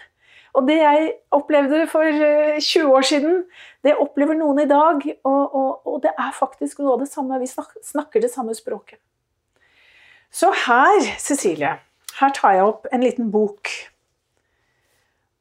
Og 0.57 0.65
det 0.65 0.79
jeg 0.79 1.11
opplevde 1.33 1.83
for 1.89 2.09
20 2.09 2.57
eh, 2.57 2.89
år 2.89 3.05
siden, 3.05 3.43
det 3.85 3.93
opplever 4.01 4.33
noen 4.33 4.63
i 4.63 4.65
dag. 4.69 5.05
Og, 5.23 5.55
og, 5.55 5.85
og 5.85 6.01
det 6.01 6.09
er 6.17 6.31
faktisk 6.33 6.81
noe 6.81 6.95
av 6.95 7.03
det 7.03 7.11
samme. 7.11 7.37
Vi 7.41 7.49
snakker 7.49 8.21
det 8.21 8.31
samme 8.33 8.55
språket. 8.57 8.97
Så 10.33 10.49
her, 10.65 11.03
Cecilie, 11.21 11.75
her 12.19 12.31
tar 12.33 12.55
jeg 12.57 12.65
opp 12.65 12.87
en 12.89 13.03
liten 13.05 13.29
bok. 13.33 13.69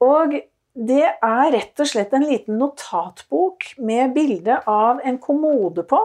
Og 0.05 0.35
det 0.73 1.05
er 1.09 1.53
rett 1.55 1.81
og 1.81 1.89
slett 1.89 2.13
en 2.17 2.27
liten 2.29 2.59
notatbok 2.61 3.71
med 3.81 4.13
bilde 4.17 4.59
av 4.69 5.01
en 5.05 5.17
kommode 5.21 5.85
på. 5.89 6.01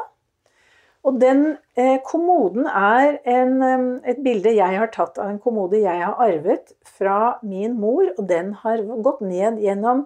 Og 1.07 1.19
den 1.21 1.43
eh, 1.79 1.99
kommoden 2.03 2.67
er 2.67 3.19
en, 3.27 3.61
et 4.07 4.19
bilde 4.23 4.51
jeg 4.55 4.79
har 4.79 4.91
tatt 4.91 5.19
av 5.19 5.31
en 5.31 5.39
kommode 5.39 5.79
jeg 5.79 6.03
har 6.03 6.19
arvet 6.23 6.73
fra 6.83 7.37
min 7.43 7.77
mor, 7.79 8.09
og 8.17 8.27
den 8.27 8.53
har 8.63 8.83
gått 9.03 9.23
ned 9.23 9.61
gjennom 9.63 10.05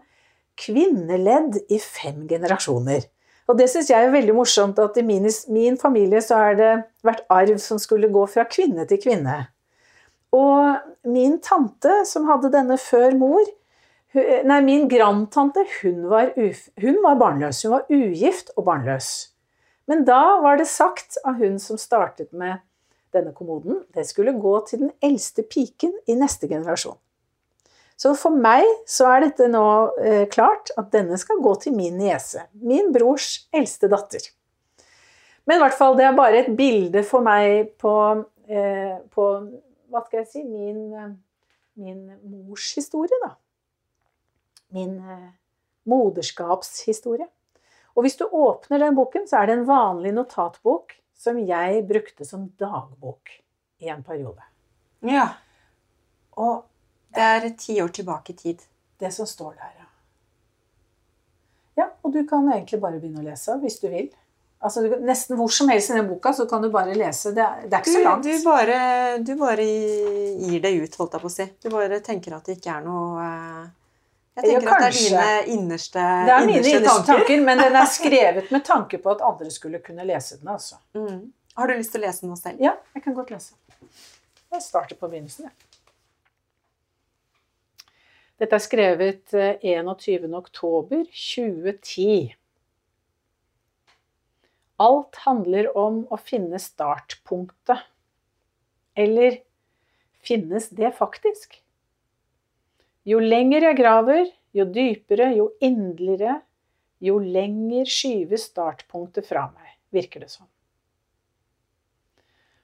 kvinneledd 0.62 1.58
i 1.70 1.80
fem 1.82 2.28
generasjoner. 2.30 3.08
Og 3.50 3.58
det 3.58 3.68
syns 3.72 3.90
jeg 3.92 4.06
er 4.06 4.14
veldig 4.14 4.36
morsomt, 4.38 4.80
at 4.80 4.98
i 5.00 5.06
min, 5.06 5.26
min 5.52 5.80
familie 5.80 6.22
så 6.24 6.38
har 6.40 6.60
det 6.60 6.74
vært 7.06 7.26
arv 7.34 7.58
som 7.60 7.80
skulle 7.82 8.12
gå 8.14 8.26
fra 8.30 8.46
kvinne 8.48 8.86
til 8.90 9.02
kvinne. 9.02 9.40
Og 10.32 11.10
min 11.10 11.40
tante, 11.44 12.04
som 12.08 12.30
hadde 12.30 12.54
denne 12.54 12.78
før 12.80 13.18
mor, 13.20 13.42
Nei, 14.12 14.58
min 14.60 14.90
grandtante, 14.92 15.62
hun 15.80 16.10
var, 16.12 16.34
hun 16.36 16.98
var 17.04 17.16
barnløs. 17.16 17.62
Hun 17.64 17.72
var 17.78 17.86
ugift 17.88 18.52
og 18.58 18.66
barnløs. 18.68 19.08
Men 19.88 20.04
da 20.08 20.20
var 20.44 20.60
det 20.60 20.68
sagt 20.68 21.16
av 21.24 21.40
hun 21.40 21.56
som 21.64 21.80
startet 21.80 22.34
med 22.36 22.60
denne 23.16 23.32
kommoden, 23.36 23.82
det 23.96 24.06
skulle 24.08 24.36
gå 24.40 24.54
til 24.68 24.86
den 24.86 24.92
eldste 25.04 25.44
piken 25.48 25.96
i 26.08 26.16
neste 26.20 26.48
generasjon. 26.52 27.00
Så 28.02 28.16
for 28.18 28.34
meg 28.34 28.66
så 28.90 29.12
er 29.12 29.28
dette 29.28 29.46
nå 29.52 29.66
eh, 30.02 30.24
klart 30.32 30.72
at 30.80 30.90
denne 30.94 31.20
skal 31.22 31.42
gå 31.44 31.52
til 31.62 31.76
min 31.78 32.00
niese. 32.02 32.48
Min 32.58 32.90
brors 32.96 33.44
eldste 33.54 33.92
datter. 33.92 34.24
Men 35.46 35.60
i 35.60 35.62
hvert 35.62 35.78
fall, 35.78 35.98
det 36.00 36.08
er 36.08 36.18
bare 36.18 36.40
et 36.42 36.50
bilde 36.58 37.04
for 37.06 37.22
meg 37.26 37.76
på, 37.82 37.94
eh, 38.50 38.96
på 39.14 39.28
Hva 39.92 40.02
skal 40.06 40.22
jeg 40.22 40.30
si 40.32 40.42
Min, 40.48 41.18
min 41.76 42.02
mors 42.32 42.72
historie, 42.78 43.22
da. 43.22 43.36
Min 44.74 44.98
eh, 44.98 45.30
moderskapshistorie. 45.92 47.28
Og 47.94 48.06
hvis 48.06 48.18
du 48.18 48.26
åpner 48.26 48.82
den 48.82 48.98
boken, 48.98 49.28
så 49.28 49.42
er 49.42 49.50
det 49.50 49.60
en 49.60 49.68
vanlig 49.70 50.16
notatbok 50.16 50.96
som 51.22 51.38
jeg 51.38 51.86
brukte 51.90 52.26
som 52.26 52.50
dagbok 52.58 53.36
i 53.84 53.92
en 53.94 54.02
periode. 54.06 54.42
Ja. 55.06 55.28
Og 56.40 56.64
det 57.16 57.28
er 57.36 57.50
ti 57.60 57.78
år 57.84 57.92
tilbake 57.96 58.34
i 58.34 58.36
tid. 58.40 58.64
Det 59.02 59.12
som 59.14 59.28
står 59.28 59.54
der, 59.58 59.72
ja. 59.80 59.88
Ja, 61.82 61.88
og 62.04 62.14
du 62.14 62.24
kan 62.28 62.46
egentlig 62.52 62.82
bare 62.84 63.00
begynne 63.00 63.24
å 63.24 63.26
lese 63.26 63.56
hvis 63.62 63.80
du 63.82 63.88
vil. 63.92 64.10
Altså, 64.62 64.84
du, 64.86 64.92
nesten 65.02 65.38
hvor 65.40 65.50
som 65.50 65.72
helst 65.74 65.90
i 65.90 65.96
den 65.98 66.06
boka 66.06 66.34
så 66.38 66.46
kan 66.50 66.62
du 66.62 66.68
bare 66.70 66.94
lese. 66.94 67.32
Det 67.34 67.42
er, 67.42 67.64
det 67.66 67.74
er 67.74 67.82
ikke 67.82 67.94
så 67.96 68.04
langt. 68.06 68.28
Du, 68.28 68.30
du, 68.30 68.44
bare, 68.46 68.78
du 69.26 69.32
bare 69.40 69.66
gir 69.66 70.60
det 70.62 70.72
ut, 70.76 70.98
holdt 71.00 71.16
jeg 71.18 71.24
på 71.24 71.32
å 71.32 71.34
si. 71.34 71.48
Du 71.64 71.70
bare 71.74 71.98
tenker 72.06 72.36
at 72.38 72.46
det 72.46 72.60
ikke 72.60 72.76
er 72.76 72.86
noe 72.86 73.24
eh, 73.26 73.64
Jeg 74.38 74.46
tenker 74.46 74.68
Ja, 74.68 74.76
at 74.76 74.84
det 74.84 74.92
er 74.92 75.00
dine 75.00 75.56
innerste, 75.56 76.06
Det 76.28 76.36
er 76.36 76.46
mine 76.52 76.76
tanker. 76.86 77.08
tanker, 77.10 77.42
men 77.48 77.64
den 77.64 77.80
er 77.82 77.90
skrevet 77.98 78.54
med 78.54 78.66
tanke 78.68 79.02
på 79.02 79.16
at 79.16 79.26
andre 79.32 79.50
skulle 79.56 79.82
kunne 79.82 80.06
lese 80.06 80.38
den. 80.38 80.54
altså. 80.54 80.78
Mm. 80.94 81.32
Har 81.58 81.68
du 81.68 81.76
lyst 81.82 81.96
til 81.96 82.04
å 82.04 82.06
lese 82.06 82.24
den 82.28 82.36
nå 82.36 82.38
selv? 82.40 82.62
Ja, 82.62 82.76
jeg 82.94 83.04
kan 83.08 83.18
godt 83.18 83.34
lese. 83.34 83.58
Jeg 84.52 84.62
starter 84.62 85.00
på 85.00 85.10
begynnelsen, 85.10 85.50
jeg. 85.50 85.71
Dette 88.42 88.58
er 88.58 88.64
skrevet 88.64 89.34
eh, 89.38 89.60
21. 89.62 90.24
oktober 90.34 91.04
2010. 91.06 92.32
Alt 94.82 95.20
handler 95.28 95.70
om 95.78 96.00
å 96.10 96.18
finne 96.18 96.58
startpunktet. 96.58 97.84
Eller 98.98 99.44
finnes 100.26 100.72
det 100.74 100.90
faktisk? 100.98 101.60
Jo 103.06 103.22
lenger 103.22 103.68
jeg 103.68 103.78
graver, 103.78 104.34
jo 104.58 104.66
dypere, 104.66 105.30
jo 105.38 105.52
inderligere, 105.62 106.40
jo 106.98 107.20
lenger 107.22 107.86
skyves 107.86 108.48
startpunktet 108.50 109.30
fra 109.30 109.52
meg, 109.54 109.76
virker 109.94 110.26
det 110.26 110.32
som. 110.34 110.50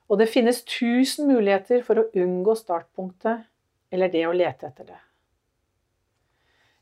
Og 0.09 0.17
det 0.17 0.31
finnes 0.33 0.65
tusen 0.65 1.29
muligheter 1.29 1.85
for 1.85 2.01
å 2.01 2.09
unngå 2.17 2.57
startpunktet, 2.57 3.45
eller 3.93 4.09
det 4.09 4.25
å 4.25 4.33
lete 4.33 4.71
etter 4.71 4.89
det. 4.89 5.03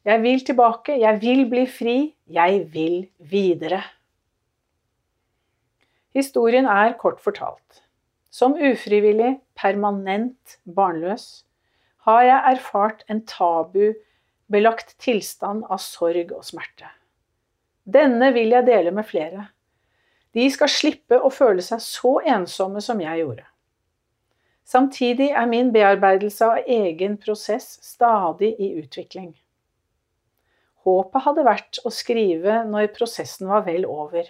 Jeg 0.05 0.21
vil 0.21 0.43
tilbake, 0.45 0.99
jeg 1.01 1.17
vil 1.21 1.47
bli 1.49 1.63
fri, 1.65 1.95
jeg 2.29 2.59
vil 2.73 3.07
videre. 3.17 3.81
Historien 6.13 6.67
er 6.69 6.93
kort 6.99 7.17
fortalt. 7.23 7.81
Som 8.29 8.53
ufrivillig, 8.53 9.39
permanent 9.57 10.59
barnløs 10.75 11.45
har 12.05 12.21
jeg 12.21 12.51
erfart 12.51 13.01
en 13.09 13.23
tabubelagt 13.25 14.93
tilstand 15.01 15.63
av 15.73 15.81
sorg 15.81 16.35
og 16.35 16.45
smerte. 16.45 16.91
Denne 17.85 18.29
vil 18.35 18.53
jeg 18.53 18.67
dele 18.67 18.93
med 18.93 19.07
flere. 19.09 19.47
De 20.37 20.45
skal 20.53 20.69
slippe 20.69 21.17
å 21.17 21.31
føle 21.33 21.65
seg 21.65 21.81
så 21.81 22.19
ensomme 22.21 22.83
som 22.83 23.01
jeg 23.01 23.23
gjorde. 23.23 23.47
Samtidig 24.65 25.31
er 25.31 25.49
min 25.49 25.73
bearbeidelse 25.73 26.45
av 26.45 26.69
egen 26.77 27.17
prosess 27.21 27.79
stadig 27.81 28.53
i 28.59 28.75
utvikling. 28.81 29.33
Håpet 30.85 31.25
hadde 31.25 31.45
vært 31.47 31.79
å 31.81 31.91
skrive 31.93 32.59
når 32.69 32.91
prosessen 32.93 33.49
var 33.49 33.65
vel 33.65 33.87
over. 33.89 34.27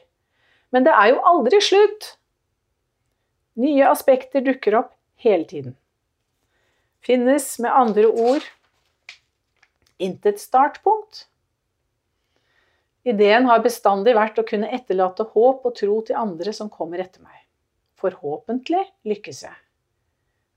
Men 0.71 0.87
det 0.87 0.93
er 0.95 1.11
jo 1.11 1.23
aldri 1.27 1.59
slutt! 1.63 2.15
Nye 3.59 3.87
aspekter 3.87 4.43
dukker 4.43 4.75
opp 4.81 4.93
hele 5.23 5.47
tiden. 5.47 5.75
Finnes 7.05 7.47
med 7.63 7.71
andre 7.71 8.07
ord 8.09 8.47
intet 10.01 10.41
startpunkt. 10.41 11.27
Ideen 13.05 13.45
har 13.45 13.61
bestandig 13.63 14.15
vært 14.17 14.39
å 14.41 14.47
kunne 14.47 14.71
etterlate 14.73 15.27
håp 15.35 15.67
og 15.69 15.75
tro 15.77 15.99
til 16.07 16.17
andre 16.19 16.55
som 16.55 16.71
kommer 16.73 17.03
etter 17.03 17.21
meg. 17.21 17.43
Forhåpentlig 18.01 18.81
lykkes 19.07 19.43
jeg. 19.45 19.55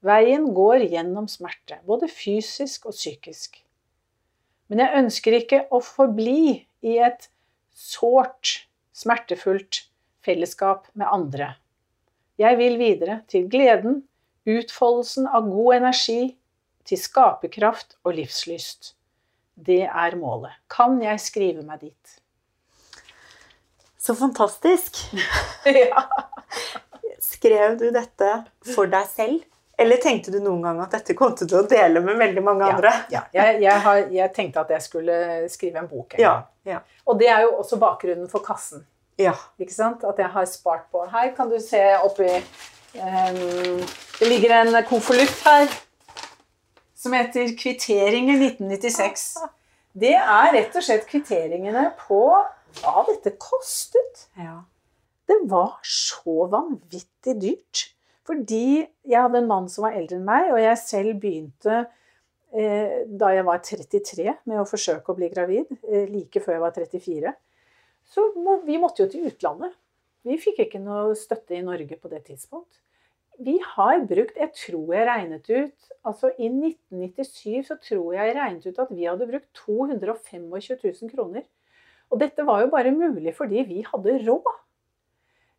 Veien 0.07 0.49
går 0.55 0.87
gjennom 0.89 1.27
smerte, 1.31 1.81
både 1.87 2.09
fysisk 2.11 2.89
og 2.89 2.97
psykisk. 2.97 3.61
Men 4.69 4.85
jeg 4.85 5.03
ønsker 5.03 5.37
ikke 5.39 5.63
å 5.73 5.81
forbli 5.85 6.67
i 6.85 6.99
et 7.01 7.31
sårt, 7.73 8.69
smertefullt 8.93 9.85
fellesskap 10.25 10.89
med 10.99 11.09
andre. 11.09 11.55
Jeg 12.39 12.59
vil 12.61 12.77
videre 12.79 13.23
til 13.31 13.49
gleden, 13.51 14.03
utfoldelsen 14.49 15.27
av 15.27 15.49
god 15.49 15.81
energi, 15.81 16.21
til 16.89 17.01
skaperkraft 17.01 17.99
og 18.07 18.15
livslyst. 18.17 18.95
Det 19.59 19.83
er 19.89 20.17
målet. 20.17 20.55
Kan 20.73 21.01
jeg 21.03 21.21
skrive 21.21 21.65
meg 21.67 21.83
dit? 21.83 22.15
Så 23.99 24.15
fantastisk! 24.17 25.03
ja. 25.83 26.05
Skrev 27.21 27.77
du 27.81 27.89
dette 27.93 28.31
for 28.73 28.89
deg 28.89 29.09
selv? 29.11 29.43
Eller 29.79 30.01
tenkte 30.03 30.33
du 30.35 30.41
noen 30.43 30.65
gang 30.67 30.81
at 30.83 30.95
dette 30.97 31.15
kom 31.15 31.37
til 31.39 31.53
å 31.55 31.63
dele 31.71 32.01
med 32.03 32.19
veldig 32.19 32.43
mange 32.43 32.67
andre? 32.67 32.91
Ja, 33.15 33.23
jeg, 33.35 33.61
jeg, 33.63 33.81
har, 33.85 34.01
jeg 34.11 34.33
tenkte 34.35 34.65
at 34.65 34.73
jeg 34.75 34.83
skulle 34.83 35.19
skrive 35.53 35.85
en 35.85 35.91
bok. 35.91 36.17
en 36.17 36.23
Ja. 36.25 36.33
Ja. 36.67 36.81
Og 37.07 37.21
det 37.21 37.29
er 37.31 37.45
jo 37.47 37.53
også 37.61 37.79
bakgrunnen 37.81 38.29
for 38.31 38.43
kassen. 38.45 38.83
ja. 39.19 39.37
Ikke 39.59 39.75
sant? 39.75 40.03
At 40.05 40.19
jeg 40.19 40.31
har 40.35 40.49
spart 40.51 40.89
på. 40.91 41.05
Her 41.13 41.31
kan 41.37 41.51
du 41.51 41.61
se 41.63 41.81
oppi 42.03 42.27
um, 42.29 43.85
Det 44.19 44.29
ligger 44.29 44.57
en 44.59 44.83
konvolutt 44.89 45.45
her 45.47 45.71
som 46.99 47.15
heter 47.15 47.55
'Kvitteringer 47.55 48.35
1996'. 48.35 49.47
Det 49.95 50.15
er 50.15 50.51
rett 50.55 50.75
og 50.77 50.83
slett 50.83 51.07
kvitteringene 51.07 51.93
på 52.03 52.19
hva 52.83 53.05
dette 53.07 53.37
kostet. 53.39 54.27
ja. 54.37 54.65
Det 55.29 55.43
var 55.45 55.77
så 55.85 56.47
vanvittig 56.49 57.35
dyrt. 57.37 57.83
Fordi 58.29 58.85
jeg 59.09 59.17
hadde 59.17 59.41
en 59.41 59.49
mann 59.49 59.69
som 59.73 59.87
var 59.87 59.97
eldre 59.97 60.19
enn 60.19 60.27
meg, 60.29 60.51
og 60.53 60.61
jeg 60.61 60.81
selv 60.83 61.21
begynte 61.23 61.79
eh, 62.53 63.05
da 63.09 63.31
jeg 63.33 63.47
var 63.49 63.63
33 63.65 64.35
med 64.51 64.61
å 64.61 64.67
forsøke 64.69 65.13
å 65.13 65.17
bli 65.17 65.31
gravid, 65.33 65.71
eh, 65.89 66.05
like 66.13 66.43
før 66.45 66.59
jeg 66.59 66.65
var 66.67 66.75
34. 66.77 67.33
Så 68.09 68.27
må, 68.37 68.59
vi 68.67 68.77
måtte 68.81 69.05
jo 69.05 69.09
til 69.13 69.31
utlandet. 69.31 69.73
Vi 70.29 70.37
fikk 70.41 70.61
ikke 70.67 70.83
noe 70.83 71.17
støtte 71.17 71.57
i 71.57 71.65
Norge 71.65 71.97
på 71.97 72.11
det 72.13 72.27
tidspunkt. 72.29 72.83
Vi 73.39 73.55
har 73.63 74.01
brukt 74.03 74.35
Jeg 74.35 74.51
tror 74.59 74.89
jeg 74.97 75.07
regnet 75.07 75.45
ut 75.47 75.91
Altså 76.03 76.33
i 76.43 76.49
1997 76.51 77.69
så 77.69 77.77
tror 77.79 78.17
jeg 78.17 78.33
jeg 78.33 78.35
regnet 78.35 78.67
ut 78.67 78.81
at 78.83 78.91
vi 78.91 79.05
hadde 79.07 79.29
brukt 79.31 79.47
225 79.61 80.49
000 80.51 81.13
kroner. 81.13 81.45
Og 82.11 82.19
dette 82.19 82.43
var 82.49 82.65
jo 82.65 82.73
bare 82.73 82.91
mulig 82.91 83.37
fordi 83.39 83.63
vi 83.69 83.85
hadde 83.87 84.17
råd. 84.27 84.49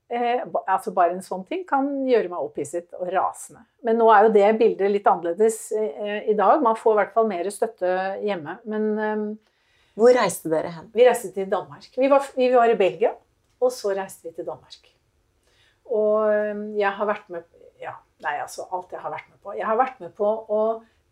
Eh, 0.09 0.41
altså 0.65 0.89
Bare 0.95 1.13
en 1.13 1.21
sånn 1.21 1.43
ting 1.45 1.61
kan 1.69 1.85
gjøre 2.09 2.31
meg 2.31 2.41
opphisset 2.41 2.95
og 2.97 3.11
rasende. 3.13 3.61
Men 3.85 3.99
nå 4.01 4.07
er 4.09 4.25
jo 4.25 4.31
det 4.33 4.47
bildet 4.57 4.89
litt 4.89 5.09
annerledes 5.09 5.59
eh, 5.77 6.31
i 6.31 6.35
dag. 6.37 6.63
Man 6.65 6.77
får 6.79 6.95
i 6.95 6.99
hvert 7.03 7.13
fall 7.13 7.29
mer 7.29 7.49
støtte 7.53 7.91
hjemme. 8.25 8.55
Men 8.65 8.87
eh, 8.97 9.25
Hvor 9.99 10.15
reiste 10.17 10.49
dere 10.49 10.71
hen? 10.73 10.89
vi 10.95 11.05
reiste 11.05 11.29
til 11.35 11.49
Danmark. 11.51 11.91
Vi 11.93 12.09
var, 12.09 12.25
vi 12.35 12.49
var 12.55 12.73
i 12.73 12.79
Belgia, 12.79 13.13
og 13.61 13.73
så 13.75 13.93
reiste 13.93 14.29
vi 14.29 14.33
til 14.39 14.49
Danmark. 14.49 14.89
Og 15.93 16.25
eh, 16.33 16.65
jeg 16.81 16.95
har 16.97 17.11
vært 17.13 17.29
med 17.33 17.45
Ja, 17.79 17.93
nei, 18.25 18.33
altså 18.41 18.65
alt 18.75 18.89
jeg 18.91 18.99
har 18.99 19.13
vært 19.13 19.29
med 19.29 19.39
på. 19.45 19.53
Jeg 19.55 19.69
har 19.69 19.77
vært 19.79 20.01
med 20.01 20.15
på 20.17 20.27
å 20.51 20.63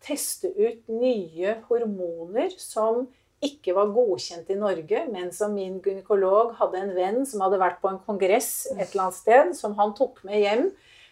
teste 0.04 0.50
ut 0.58 0.90
nye 0.90 1.54
hormoner 1.70 2.50
som 2.60 3.06
ikke 3.44 3.74
var 3.76 3.92
godkjent 3.94 4.48
i 4.50 4.58
Norge, 4.58 5.04
men 5.12 5.30
som 5.34 5.54
min 5.54 5.78
gynekolog 5.82 6.56
hadde 6.58 6.80
en 6.80 6.94
venn 6.96 7.24
som 7.28 7.44
hadde 7.44 7.60
vært 7.60 7.80
på 7.82 7.90
en 7.92 8.00
kongress 8.02 8.66
et 8.74 8.88
eller 8.88 9.08
annet 9.08 9.18
sted, 9.18 9.52
som 9.58 9.76
han 9.78 9.94
tok 9.98 10.24
med 10.26 10.42
hjem. 10.42 10.64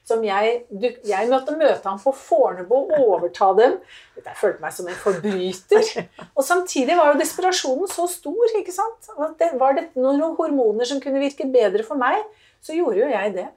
Som 0.07 0.23
jeg, 0.23 0.61
du, 0.71 0.87
jeg 1.07 1.27
måtte 1.27 1.57
møte 1.59 1.83
ham 1.83 1.99
på 1.99 2.13
Fornebu 2.15 2.77
og 2.77 2.93
overta 2.95 3.49
dem. 3.59 3.73
Jeg 4.21 4.37
følte 4.39 4.63
meg 4.63 4.75
som 4.77 4.87
en 4.87 4.99
forbryter. 5.01 5.89
Og 6.37 6.47
samtidig 6.47 6.95
var 6.95 7.11
jo 7.11 7.19
desperasjonen 7.19 7.91
så 7.91 8.07
stor. 8.11 8.55
ikke 8.55 8.75
sant? 8.75 9.11
Det, 9.41 9.51
var 9.59 9.75
det 9.75 9.89
noen 9.99 10.23
hormoner 10.39 10.87
som 10.87 11.03
kunne 11.03 11.23
virke 11.23 11.49
bedre 11.51 11.83
for 11.87 11.99
meg, 11.99 12.23
så 12.63 12.79
gjorde 12.79 13.03
jo 13.03 13.11
jeg 13.11 13.35
det. 13.35 13.49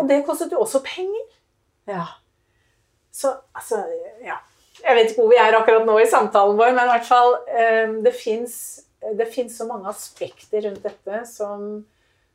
Og 0.00 0.08
det 0.08 0.22
kostet 0.24 0.56
jo 0.56 0.62
også 0.64 0.80
penger. 0.86 1.28
Ja. 1.88 2.06
Så 3.12 3.34
altså, 3.52 3.84
ja. 4.24 4.40
Jeg 4.80 4.96
vet 4.96 5.10
ikke 5.10 5.20
hvor 5.22 5.30
vi 5.32 5.36
er 5.40 5.54
akkurat 5.58 5.84
nå 5.86 5.98
i 6.00 6.06
samtalen 6.08 6.56
vår, 6.58 6.72
men 6.72 6.88
i 6.88 6.92
hvert 6.94 7.08
fall 7.08 7.34
eh, 7.52 7.92
det 8.02 8.14
fins 9.28 9.56
så 9.58 9.66
mange 9.68 9.90
aspekter 9.90 10.64
rundt 10.64 10.82
dette 10.86 11.24
som, 11.28 11.84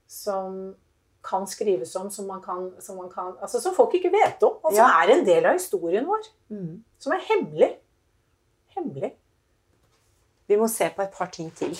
som 0.08 0.76
kan 1.28 1.47
skrives 1.50 1.95
om, 2.00 2.10
som, 2.13 2.28
man 2.30 2.41
kan, 2.43 2.69
som, 2.80 2.95
man 3.02 3.10
kan, 3.12 3.34
altså, 3.41 3.60
som 3.63 3.76
folk 3.76 3.95
ikke 3.97 4.12
vet 4.13 4.43
om. 4.47 4.60
Og 4.63 4.71
som 4.71 4.78
Ja. 4.80 5.04
er 5.04 5.15
en 5.17 5.26
del 5.28 5.45
av 5.50 5.58
historien 5.58 6.06
vår. 6.08 6.28
Mm. 6.54 6.84
Som 7.00 7.15
er 7.17 7.26
hemmelig. 7.28 7.71
Hemmelig. 8.78 9.13
Vi 10.47 10.56
må 10.56 10.67
se 10.71 10.88
på 10.95 11.02
et 11.04 11.12
par 11.17 11.28
ting 11.34 11.50
til. 11.58 11.73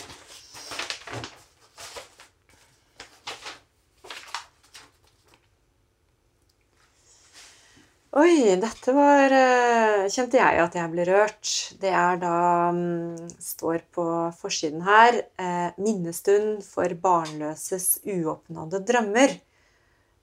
Oi, 8.18 8.56
dette 8.58 8.94
var 8.98 9.30
eh, 9.30 10.08
Kjente 10.10 10.40
jeg 10.40 10.62
at 10.64 10.74
jeg 10.74 10.90
ble 10.90 11.04
rørt. 11.06 11.50
Det 11.78 11.92
er 11.94 12.16
da 12.18 12.38
mm, 12.74 13.28
Står 13.44 13.84
på 13.94 14.06
forsiden 14.40 14.82
her 14.88 15.20
eh, 15.38 15.68
'Minnestund 15.78 16.64
for 16.66 16.96
barnløses 17.04 18.00
uoppnådde 18.10 18.80
drømmer'. 18.90 19.36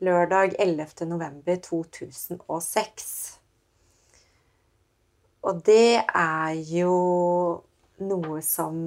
Lørdag 0.03 0.57
11. 0.59 1.07
november 1.07 1.61
2006. 1.69 3.07
Og 5.47 5.63
det 5.63 6.03
er 6.03 6.51
jo 6.75 6.99
noe 8.03 8.43
som 8.43 8.83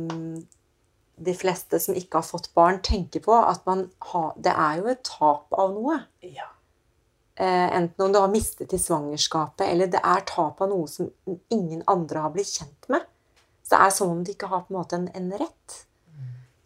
de 1.15 1.37
fleste 1.45 1.79
som 1.79 1.95
ikke 1.95 2.19
har 2.19 2.27
fått 2.27 2.51
barn, 2.59 2.83
tenker 2.83 3.23
på. 3.23 3.39
At 3.39 3.63
man 3.63 3.87
har 4.11 4.35
Det 4.35 4.51
er 4.51 4.83
jo 4.83 4.91
et 4.91 5.07
tap 5.07 5.47
av 5.55 5.71
noe. 5.79 6.01
Ja. 6.19 6.51
Eh, 7.37 7.77
enten 7.77 8.05
om 8.05 8.13
du 8.13 8.17
har 8.19 8.31
mistet 8.33 8.73
i 8.73 8.79
svangerskapet, 8.81 9.67
eller 9.69 9.89
det 9.93 9.99
er 10.01 10.23
tap 10.25 10.61
av 10.65 10.71
noe 10.71 10.87
som 10.89 11.11
ingen 11.53 11.83
andre 11.85 12.23
har 12.23 12.31
blitt 12.33 12.49
kjent 12.49 12.87
med. 12.89 13.03
Så 13.61 13.75
det 13.75 13.81
er 13.85 13.91
som 13.93 14.13
om 14.15 14.23
de 14.25 14.33
ikke 14.33 14.49
har 14.49 14.63
på 14.65 14.73
en 14.73 14.79
måte 14.79 14.97
en, 14.97 15.05
en 15.13 15.27
rett. 15.37 15.75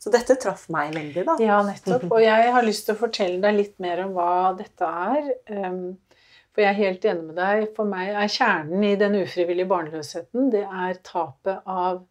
Så 0.01 0.09
dette 0.13 0.37
traff 0.39 0.63
meg 0.73 0.95
veldig, 0.95 1.25
da. 1.27 1.35
Ja, 1.43 1.57
nettopp. 1.65 2.07
Og 2.09 2.23
jeg 2.23 2.53
har 2.55 2.65
lyst 2.65 2.87
til 2.87 2.95
å 2.95 3.01
fortelle 3.01 3.41
deg 3.43 3.57
litt 3.57 3.75
mer 3.83 3.99
om 4.05 4.15
hva 4.15 4.53
dette 4.57 4.87
er. 4.87 5.27
Um, 5.51 5.99
For 6.55 6.63
jeg 6.63 6.71
er 6.71 6.79
helt 6.79 7.05
enig 7.11 7.27
med 7.27 7.37
deg. 7.37 7.67
For 7.75 7.91
meg 7.91 8.15
er 8.15 8.31
kjernen 8.31 8.87
i 8.87 8.95
den 8.99 9.19
ufrivillige 9.19 9.69
barnløsheten 9.69 10.49
det 10.55 10.63
er 10.65 10.97
tapet 11.05 11.67
av 11.69 12.01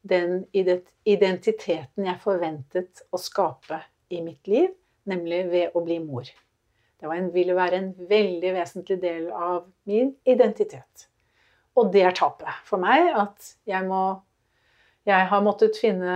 den 0.00 0.44
identiteten 0.52 2.06
jeg 2.06 2.22
forventet 2.22 3.02
å 3.12 3.18
skape 3.20 3.82
i 4.12 4.22
mitt 4.24 4.46
liv, 4.48 4.70
nemlig 5.10 5.42
ved 5.50 5.76
å 5.76 5.82
bli 5.84 5.98
mor. 6.04 6.30
Det 7.00 7.08
en, 7.08 7.30
ville 7.32 7.56
være 7.56 7.78
en 7.78 7.92
veldig 8.10 8.52
vesentlig 8.58 8.98
del 9.00 9.30
av 9.32 9.64
min 9.88 10.12
identitet. 10.28 11.06
Og 11.78 11.88
det 11.94 12.02
er 12.04 12.16
tapet 12.16 12.60
for 12.68 12.82
meg, 12.82 13.12
at 13.16 13.54
jeg 13.68 13.86
må 13.88 14.20
Jeg 15.08 15.26
har 15.30 15.40
måttet 15.40 15.78
finne 15.80 16.14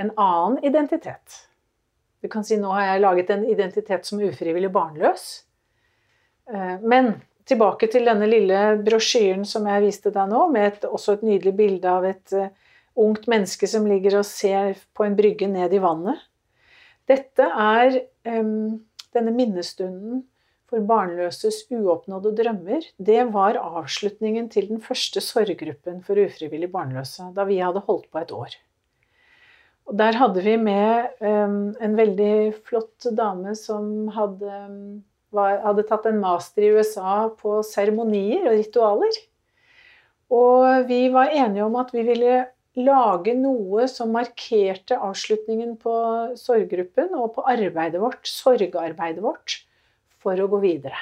en 0.00 0.10
annen 0.16 0.64
identitet. 0.64 1.34
Du 2.22 2.28
kan 2.28 2.44
si 2.44 2.56
nå 2.56 2.70
har 2.72 2.86
jeg 2.86 3.02
laget 3.02 3.30
en 3.30 3.44
identitet 3.44 4.06
som 4.08 4.22
ufrivillig 4.24 4.70
barnløs. 4.72 5.26
Eh, 6.48 6.80
Men 6.80 7.20
tilbake 7.44 7.86
til 7.92 8.08
denne 8.08 8.26
lille 8.26 8.78
brosjyren 8.84 9.44
som 9.44 9.68
jeg 9.68 9.84
viste 9.84 10.12
deg 10.14 10.32
nå, 10.32 10.46
med 10.52 10.66
et, 10.66 10.88
også 10.88 11.18
et 11.18 11.28
nydelig 11.28 11.54
bilde 11.56 11.92
av 11.92 12.08
et 12.08 12.32
eh, 12.32 12.50
ungt 12.98 13.28
menneske 13.30 13.68
som 13.70 13.86
ligger 13.86 14.18
og 14.18 14.26
ser 14.26 14.80
på 14.96 15.06
en 15.06 15.16
brygge 15.18 15.48
ned 15.50 15.76
i 15.76 15.82
vannet. 15.82 16.18
Dette 17.08 17.44
er 17.44 18.00
em, 18.28 18.80
denne 19.16 19.32
minnestunden 19.34 20.22
for 20.68 20.84
barnløses 20.84 21.62
uoppnådde 21.72 22.34
drømmer. 22.36 22.84
Det 23.00 23.20
var 23.32 23.58
avslutningen 23.60 24.50
til 24.52 24.68
den 24.68 24.82
første 24.84 25.22
sorggruppen 25.24 26.02
for 26.04 26.20
ufrivillig 26.20 26.70
barnløse, 26.72 27.30
da 27.36 27.46
vi 27.48 27.60
hadde 27.62 27.84
holdt 27.86 28.10
på 28.12 28.20
et 28.20 28.34
år. 28.36 28.56
Og 29.88 29.96
der 29.96 30.18
hadde 30.20 30.44
vi 30.44 30.58
med 30.60 31.22
um, 31.24 31.72
en 31.80 31.96
veldig 31.96 32.58
flott 32.68 33.08
dame 33.16 33.54
som 33.56 34.10
hadde, 34.12 34.52
em, 34.52 34.82
var, 35.32 35.62
hadde 35.64 35.86
tatt 35.88 36.10
en 36.10 36.20
master 36.20 36.66
i 36.66 36.74
USA 36.76 37.30
på 37.32 37.62
seremonier 37.64 38.50
og 38.50 38.58
ritualer. 38.58 39.20
Og 40.28 40.84
vi 40.90 41.06
var 41.14 41.32
enige 41.32 41.64
om 41.64 41.78
at 41.80 41.94
vi 41.96 42.04
ville 42.04 42.42
lage 42.78 43.34
noe 43.36 43.86
som 43.90 44.12
markerte 44.14 44.98
avslutningen 45.02 45.76
på 45.82 45.94
sorggruppen 46.38 47.14
og 47.18 47.34
på 47.36 47.44
arbeidet 47.50 48.00
vårt, 48.02 48.26
sorgarbeidet 48.28 49.22
vårt, 49.24 49.60
for 50.18 50.38
å 50.38 50.48
gå 50.50 50.60
videre. 50.62 50.98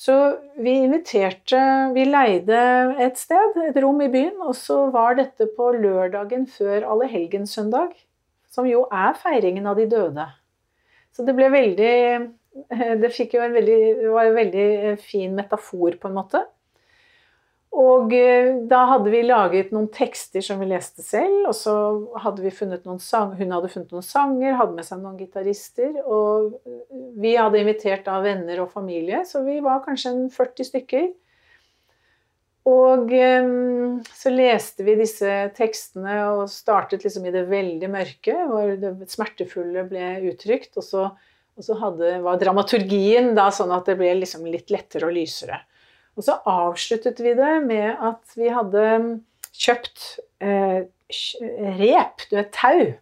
Så 0.00 0.14
vi 0.56 0.78
inviterte 0.80 1.60
Vi 1.92 2.06
leide 2.08 2.60
et 3.04 3.18
sted, 3.20 3.58
et 3.66 3.76
rom 3.82 4.00
i 4.00 4.08
byen, 4.08 4.38
og 4.40 4.54
så 4.56 4.86
var 4.94 5.18
dette 5.18 5.50
på 5.56 5.72
lørdagen 5.76 6.46
før 6.48 6.86
Allehelgenssøndag, 6.94 7.92
som 8.50 8.68
jo 8.68 8.86
er 8.88 9.18
feiringen 9.20 9.68
av 9.68 9.76
de 9.76 9.86
døde. 9.90 10.24
Så 11.12 11.26
det 11.26 11.36
ble 11.36 11.50
veldig 11.52 11.96
Det 13.02 13.12
fikk 13.14 13.36
jo 13.36 13.44
en 13.44 13.52
veldig, 13.54 13.82
var 14.10 14.26
en 14.26 14.34
veldig 14.34 14.96
fin 15.04 15.36
metafor, 15.36 15.94
på 16.00 16.08
en 16.08 16.16
måte. 16.16 16.40
Og 17.70 18.10
eh, 18.16 18.56
da 18.66 18.80
hadde 18.90 19.12
vi 19.12 19.20
laget 19.22 19.70
noen 19.70 19.86
tekster 19.94 20.42
som 20.42 20.58
vi 20.58 20.66
leste 20.72 21.04
selv, 21.06 21.52
og 21.52 21.54
så 21.54 21.74
hadde 22.18 22.42
vi 22.42 22.50
funnet 22.54 22.82
noen 22.88 22.98
sang, 23.02 23.36
hun 23.38 23.54
hadde 23.54 23.70
funnet 23.70 23.94
noen 23.94 24.06
sanger, 24.06 24.56
hadde 24.58 24.74
med 24.74 24.88
seg 24.88 24.98
noen 25.04 25.20
gitarister, 25.20 25.94
og 26.02 26.56
vi 27.22 27.36
hadde 27.38 27.62
invitert 27.62 28.02
da 28.08 28.18
venner 28.24 28.64
og 28.64 28.72
familie, 28.74 29.22
så 29.28 29.44
vi 29.46 29.60
var 29.62 29.84
kanskje 29.86 30.16
en 30.16 30.26
40 30.34 30.70
stykker. 30.72 31.08
Og 32.70 33.14
eh, 33.14 33.54
så 34.18 34.34
leste 34.34 34.84
vi 34.84 34.98
disse 34.98 35.38
tekstene 35.56 36.18
og 36.34 36.44
startet 36.52 37.06
liksom 37.06 37.30
i 37.30 37.34
det 37.38 37.46
veldig 37.48 37.94
mørke, 37.94 38.34
hvor 38.50 38.74
det 38.82 38.96
smertefulle 39.14 39.86
ble 39.88 40.16
uttrykt, 40.32 40.74
og 40.74 40.90
så, 40.90 41.06
og 41.54 41.70
så 41.70 41.78
hadde, 41.86 42.16
var 42.26 42.42
dramaturgien 42.42 43.30
da 43.38 43.46
sånn 43.54 43.70
at 43.78 43.86
det 43.86 44.00
ble 44.02 44.16
liksom 44.24 44.42
litt 44.50 44.74
lettere 44.74 45.06
og 45.06 45.14
lysere. 45.14 45.62
Og 46.18 46.26
så 46.26 46.38
avsluttet 46.48 47.20
vi 47.22 47.34
det 47.38 47.52
med 47.66 47.94
at 47.94 48.34
vi 48.36 48.50
hadde 48.52 48.86
kjøpt 49.56 50.06
eh, 50.42 50.88
rep, 51.80 52.26
du 52.30 52.36
vet, 52.38 52.50
tau, 52.54 52.92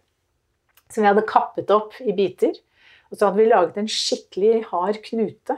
som 0.89 1.03
vi 1.03 1.09
hadde 1.09 1.27
kappet 1.29 1.73
opp 1.73 1.97
i 2.01 2.15
biter. 2.15 2.53
Og 3.09 3.17
så 3.17 3.27
hadde 3.27 3.41
vi 3.41 3.49
laget 3.49 3.81
en 3.81 3.89
skikkelig 3.89 4.63
hard 4.69 5.01
knute. 5.05 5.57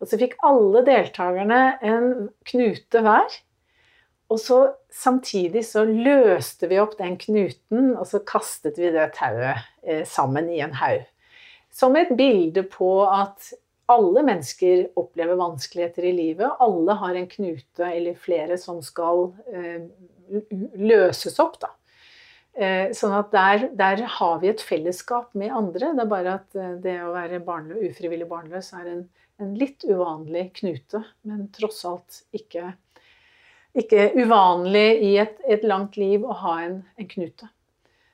Og 0.00 0.08
så 0.08 0.16
fikk 0.20 0.38
alle 0.46 0.82
deltakerne 0.86 1.60
en 1.84 2.10
knute 2.48 3.04
hver. 3.04 3.38
Og 4.30 4.38
så 4.40 4.60
samtidig 4.94 5.64
så 5.66 5.82
løste 5.84 6.70
vi 6.70 6.78
opp 6.80 6.96
den 7.00 7.16
knuten, 7.20 7.96
og 7.96 8.06
så 8.08 8.22
kastet 8.24 8.78
vi 8.78 8.92
det 8.94 9.10
tauet 9.16 9.58
eh, 9.82 10.04
sammen 10.06 10.48
i 10.52 10.62
en 10.64 10.76
haug. 10.78 11.02
Som 11.74 11.98
et 11.98 12.12
bilde 12.18 12.64
på 12.66 12.90
at 13.06 13.52
alle 13.90 14.22
mennesker 14.26 14.86
opplever 14.98 15.38
vanskeligheter 15.40 16.06
i 16.08 16.14
livet. 16.14 16.62
Alle 16.62 16.96
har 17.02 17.18
en 17.18 17.28
knute 17.30 17.90
eller 17.90 18.16
flere 18.18 18.58
som 18.60 18.80
skal 18.84 19.30
eh, 19.52 19.86
løses 20.78 21.38
opp. 21.42 21.58
Da. 21.62 21.72
Eh, 22.54 22.90
sånn 22.96 23.14
at 23.14 23.30
der, 23.34 23.68
der, 23.78 24.02
har 24.18 24.40
vi 24.42 24.50
et 24.50 24.62
fellesskap 24.64 25.34
med 25.38 25.54
andre. 25.54 25.92
Det 25.94 26.04
er 26.04 26.10
bare 26.10 26.36
at 26.40 26.58
eh, 26.58 26.76
det 26.82 26.96
å 27.04 27.14
være 27.14 27.42
barnløs, 27.46 27.82
ufrivillig 27.92 28.28
barnløs 28.30 28.72
er 28.78 28.88
en, 28.90 29.04
en, 29.40 29.54
litt 29.58 29.86
uvanlig 29.86 30.48
knute. 30.58 31.02
Men 31.26 31.46
tross 31.54 31.84
alt 31.88 32.22
ikke, 32.36 32.72
ikke 33.78 34.10
uvanlig 34.18 34.88
i 35.06 35.14
et, 35.22 35.38
et, 35.46 35.66
langt 35.66 35.98
liv 36.00 36.26
å 36.26 36.36
ha 36.42 36.56
en, 36.66 36.82
en 36.98 37.10
knute. 37.10 37.50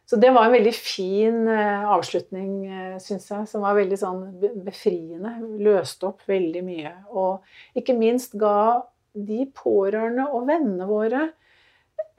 Så 0.07 0.19
det 0.23 0.31
var 0.31 0.47
en 0.47 0.55
veldig 0.55 0.73
fin 0.75 1.41
uh, 1.51 1.87
avslutning, 1.97 2.51
uh, 2.71 2.99
syns 3.03 3.27
jeg. 3.33 3.47
Som 3.51 3.65
var 3.67 3.79
veldig 3.79 3.99
sånn 3.99 4.21
befriende. 4.67 5.33
Løste 5.67 6.13
opp 6.13 6.23
veldig 6.31 6.63
mye. 6.67 6.93
Og 7.11 7.79
ikke 7.79 7.97
minst 7.99 8.37
ga 8.39 8.85
de 9.17 9.47
pårørende 9.57 10.29
og 10.31 10.47
vennene 10.51 10.87
våre 10.87 11.25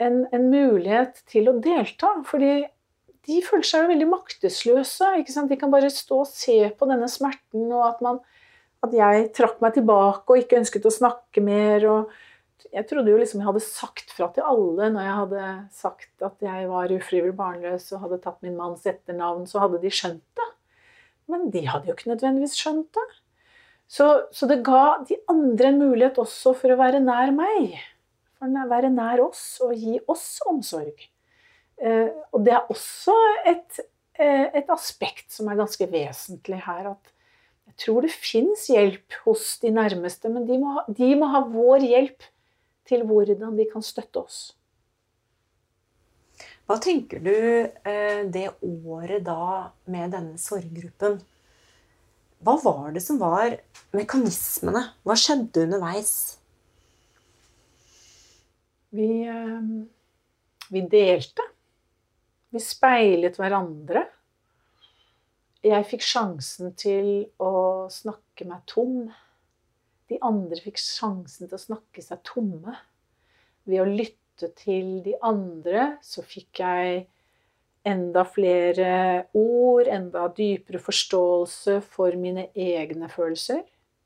en, 0.02 0.24
en 0.34 0.50
mulighet 0.50 1.22
til 1.30 1.48
å 1.48 1.56
delta. 1.64 2.12
Fordi 2.28 2.66
de 3.28 3.40
føler 3.44 3.66
seg 3.66 3.84
jo 3.84 3.92
veldig 3.92 4.10
maktesløse. 4.10 5.12
De 5.48 5.60
kan 5.60 5.72
bare 5.72 5.92
stå 5.92 6.22
og 6.24 6.30
se 6.30 6.60
på 6.76 6.88
denne 6.90 7.08
smerten, 7.12 7.66
og 7.72 7.84
at, 7.88 8.04
man, 8.04 8.20
at 8.84 8.94
jeg 8.96 9.30
trakk 9.36 9.62
meg 9.64 9.76
tilbake 9.76 10.28
og 10.28 10.44
ikke 10.44 10.60
ønsket 10.60 10.88
å 10.88 10.96
snakke 11.00 11.44
mer. 11.44 11.88
og 11.88 12.16
jeg 12.72 12.86
trodde 12.90 13.12
jo 13.12 13.18
liksom 13.20 13.42
jeg 13.42 13.48
hadde 13.48 13.64
sagt 13.64 14.12
fra 14.14 14.28
til 14.34 14.46
alle 14.46 14.90
når 14.92 15.06
jeg 15.06 15.16
hadde 15.20 15.46
sagt 15.74 16.24
at 16.26 16.44
jeg 16.44 16.68
var 16.70 16.92
ufrivillig 16.94 17.36
barnløs 17.38 17.88
og 17.94 18.04
hadde 18.04 18.20
tatt 18.24 18.40
min 18.44 18.58
manns 18.58 18.86
etternavn, 18.88 19.46
så 19.48 19.64
hadde 19.64 19.80
de 19.82 19.92
skjønt 19.92 20.24
det. 20.38 20.48
Men 21.28 21.48
de 21.52 21.64
hadde 21.68 21.90
jo 21.90 21.96
ikke 21.96 22.12
nødvendigvis 22.12 22.56
skjønt 22.58 22.88
det. 22.96 23.06
Så, 23.88 24.06
så 24.32 24.48
det 24.48 24.60
ga 24.66 25.00
de 25.08 25.16
andre 25.32 25.72
en 25.72 25.80
mulighet 25.80 26.20
også 26.20 26.54
for 26.56 26.72
å 26.72 26.80
være 26.80 27.00
nær 27.04 27.32
meg. 27.36 27.78
For 28.38 28.48
å 28.52 28.66
være 28.70 28.92
nær 28.92 29.22
oss 29.24 29.44
og 29.64 29.72
gi 29.76 29.96
oss 30.08 30.26
omsorg. 30.48 31.08
Eh, 31.80 32.10
og 32.34 32.42
det 32.44 32.56
er 32.56 32.72
også 32.72 33.14
et, 33.48 33.80
eh, 34.18 34.48
et 34.60 34.72
aspekt 34.74 35.30
som 35.32 35.48
er 35.48 35.60
ganske 35.60 35.88
vesentlig 35.90 36.60
her. 36.66 36.92
at 36.92 37.14
jeg 37.68 37.76
tror 37.84 38.02
det 38.02 38.10
fins 38.10 38.66
hjelp 38.72 39.14
hos 39.24 39.58
de 39.62 39.70
nærmeste, 39.70 40.30
men 40.32 40.46
de 40.48 40.56
må, 40.58 40.72
ha, 40.78 40.84
de 40.88 41.08
må 41.14 41.28
ha 41.30 41.44
vår 41.46 41.84
hjelp 41.84 42.24
til 42.88 43.04
hvordan 43.08 43.56
de 43.58 43.66
kan 43.70 43.84
støtte 43.84 44.22
oss. 44.22 44.38
Hva 46.68 46.76
tenker 46.84 47.20
du 47.24 47.32
eh, 47.32 48.22
det 48.28 48.50
året 48.60 49.24
da 49.24 49.70
med 49.88 50.12
denne 50.12 50.40
sorggruppen 50.40 51.20
hva 52.38 52.54
var 52.62 52.92
det 52.94 53.02
som 53.02 53.18
var 53.18 53.56
mekanismene? 53.96 54.84
Hva 55.02 55.14
skjedde 55.18 55.64
underveis? 55.66 56.12
Vi, 58.94 59.08
eh, 59.26 59.64
vi 60.70 60.82
delte. 60.86 61.42
Vi 62.54 62.62
speilet 62.62 63.40
hverandre. 63.40 64.04
Jeg 65.66 65.88
fikk 65.90 66.06
sjansen 66.06 66.70
til 66.78 67.26
å 67.42 67.90
snakke 67.90 68.46
meg 68.46 68.62
tom. 68.70 69.10
De 70.08 70.18
andre 70.24 70.60
fikk 70.62 70.80
sjansen 70.80 71.48
til 71.48 71.56
å 71.58 71.60
snakke 71.60 72.02
seg 72.04 72.22
tomme. 72.26 72.74
Ved 73.68 73.82
å 73.82 73.88
lytte 73.88 74.48
til 74.56 75.02
de 75.04 75.14
andre 75.26 75.98
så 76.04 76.22
fikk 76.24 76.62
jeg 76.62 77.06
enda 77.88 78.24
flere 78.28 79.26
ord, 79.36 79.88
enda 79.88 80.28
dypere 80.34 80.80
forståelse 80.82 81.80
for 81.84 82.16
mine 82.20 82.48
egne 82.56 83.08
følelser. 83.12 83.62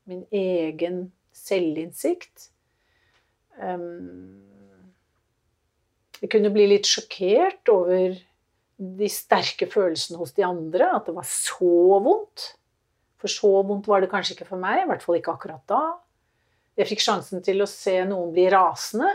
Min 0.09 0.25
egen 0.35 1.11
selvinnsikt. 1.33 2.49
Jeg 6.23 6.29
kunne 6.31 6.51
bli 6.53 6.67
litt 6.71 6.87
sjokkert 6.87 7.69
over 7.71 8.15
de 8.83 9.09
sterke 9.11 9.67
følelsene 9.71 10.19
hos 10.19 10.35
de 10.35 10.43
andre. 10.47 10.91
At 10.97 11.07
det 11.07 11.15
var 11.15 11.27
så 11.29 11.99
vondt. 12.03 12.53
For 13.23 13.31
så 13.31 13.51
vondt 13.63 13.87
var 13.87 14.03
det 14.03 14.11
kanskje 14.11 14.35
ikke 14.35 14.49
for 14.49 14.59
meg, 14.59 14.81
i 14.83 14.87
hvert 14.89 15.03
fall 15.03 15.15
ikke 15.15 15.31
akkurat 15.37 15.63
da. 15.71 15.83
Jeg 16.75 16.89
fikk 16.89 17.03
sjansen 17.05 17.43
til 17.45 17.63
å 17.63 17.69
se 17.69 17.95
noen 18.09 18.33
bli 18.35 18.49
rasende. 18.51 19.07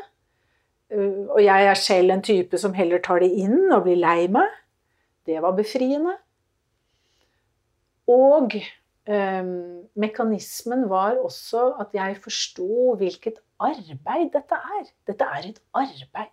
Uh, 0.88 1.28
og 1.34 1.42
jeg 1.44 1.68
er 1.68 1.76
selv 1.76 2.14
en 2.14 2.24
type 2.24 2.56
som 2.60 2.72
heller 2.72 3.02
tar 3.04 3.20
det 3.20 3.28
inn 3.36 3.66
og 3.66 3.84
blir 3.84 4.00
lei 4.00 4.24
meg. 4.32 4.48
Det 5.28 5.36
var 5.44 5.52
befriende. 5.58 6.14
Og 8.08 8.56
um, 8.56 9.52
mekanismen 10.00 10.86
var 10.88 11.20
også 11.20 11.74
at 11.84 11.92
jeg 11.92 12.16
forsto 12.24 12.96
hvilket 12.96 13.42
arbeid 13.60 14.32
dette 14.32 14.62
er. 14.78 14.88
Dette 15.10 15.28
er 15.28 15.50
et 15.50 15.60
arbeid. 15.76 16.32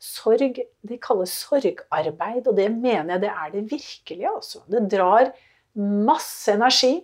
Sorg 0.00 0.62
det 0.86 0.98
kalles 1.04 1.34
sorgarbeid, 1.42 2.46
og 2.46 2.56
det 2.56 2.70
mener 2.72 3.16
jeg 3.16 3.26
det 3.26 3.32
er 3.32 3.52
det 3.52 3.66
virkelige, 3.70 4.32
Altså. 4.32 4.62
Det 4.70 4.86
drar 4.92 5.32
masse 5.76 6.54
energi. 6.54 6.98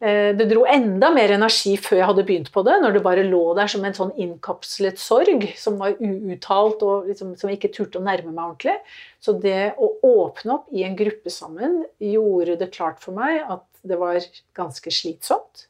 Eh, 0.00 0.30
det 0.38 0.46
dro 0.46 0.62
enda 0.70 1.10
mer 1.10 1.32
energi 1.34 1.72
før 1.82 1.98
jeg 1.98 2.08
hadde 2.10 2.24
begynt 2.26 2.50
på 2.54 2.62
det, 2.66 2.76
når 2.82 2.94
det 2.94 3.02
bare 3.02 3.24
lå 3.26 3.42
der 3.58 3.70
som 3.70 3.82
en 3.86 3.96
sånn 3.96 4.12
innkapslet 4.14 5.00
sorg 5.02 5.48
som 5.58 5.78
var 5.80 5.96
uuttalt 5.98 6.84
og 6.86 7.08
liksom, 7.10 7.32
som 7.38 7.50
jeg 7.50 7.58
ikke 7.58 7.72
turte 7.74 7.98
å 7.98 8.04
nærme 8.06 8.30
meg 8.30 8.44
ordentlig. 8.44 8.76
Så 9.18 9.34
det 9.42 9.74
å 9.74 9.90
åpne 10.06 10.60
opp 10.60 10.70
i 10.70 10.84
en 10.86 10.94
gruppe 10.98 11.32
sammen 11.34 11.80
gjorde 11.98 12.60
det 12.60 12.70
klart 12.76 13.02
for 13.02 13.18
meg 13.18 13.42
at 13.42 13.66
det 13.82 13.98
var 13.98 14.22
ganske 14.54 14.92
slitsomt. 14.94 15.66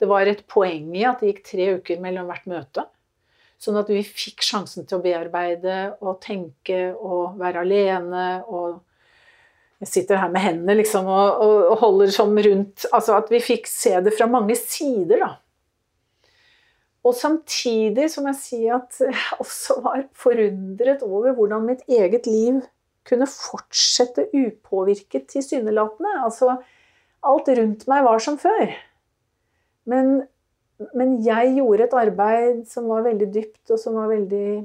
Det 0.00 0.10
var 0.10 0.28
et 0.28 0.44
poeng 0.50 0.90
i 0.92 1.06
at 1.08 1.22
det 1.22 1.32
gikk 1.32 1.46
tre 1.48 1.70
uker 1.78 2.02
mellom 2.04 2.28
hvert 2.28 2.50
møte. 2.50 2.84
Sånn 3.62 3.78
at 3.80 3.88
vi 3.88 4.02
fikk 4.04 4.44
sjansen 4.44 4.84
til 4.84 4.98
å 4.98 5.04
bearbeide 5.04 5.94
og 6.04 6.18
tenke 6.20 6.90
og 6.92 7.38
være 7.40 7.62
alene. 7.64 8.26
og 8.44 8.82
Jeg 9.84 9.90
sitter 9.90 10.20
her 10.20 10.30
med 10.32 10.40
hendene 10.40 10.78
liksom 10.78 11.08
og, 11.12 11.40
og 11.44 11.74
holder 11.82 12.12
som 12.14 12.32
rundt 12.32 12.86
Altså 12.88 13.18
at 13.18 13.28
vi 13.32 13.42
fikk 13.44 13.68
se 13.68 13.92
det 14.04 14.14
fra 14.16 14.28
mange 14.30 14.56
sider, 14.56 15.20
da. 15.20 15.30
Og 17.04 17.12
samtidig 17.12 18.08
som 18.08 18.30
jeg 18.30 18.38
sier 18.40 18.78
at 18.78 18.96
jeg 19.04 19.40
også 19.44 19.76
var 19.84 20.06
forundret 20.16 21.04
over 21.04 21.36
hvordan 21.36 21.66
mitt 21.68 21.82
eget 21.84 22.24
liv 22.30 22.62
kunne 23.04 23.28
fortsette 23.28 24.30
upåvirket 24.32 25.26
tilsynelatende. 25.34 26.14
Altså, 26.24 26.54
alt 27.20 27.50
rundt 27.58 27.84
meg 27.92 28.06
var 28.06 28.24
som 28.24 28.38
før. 28.40 28.72
Men 29.84 30.22
men 30.94 31.18
jeg 31.22 31.54
gjorde 31.54 31.86
et 31.86 31.96
arbeid 31.96 32.64
som 32.66 32.88
var 32.90 33.04
veldig 33.06 33.28
dypt, 33.34 33.62
og 33.70 33.78
som 33.78 33.94
var 33.98 34.10
veldig 34.10 34.64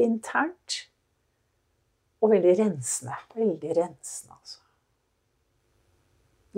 internt. 0.00 0.82
Og 2.20 2.34
veldig 2.34 2.56
rensende. 2.58 3.16
Veldig 3.36 3.76
rensende, 3.76 4.34
altså. 4.36 4.60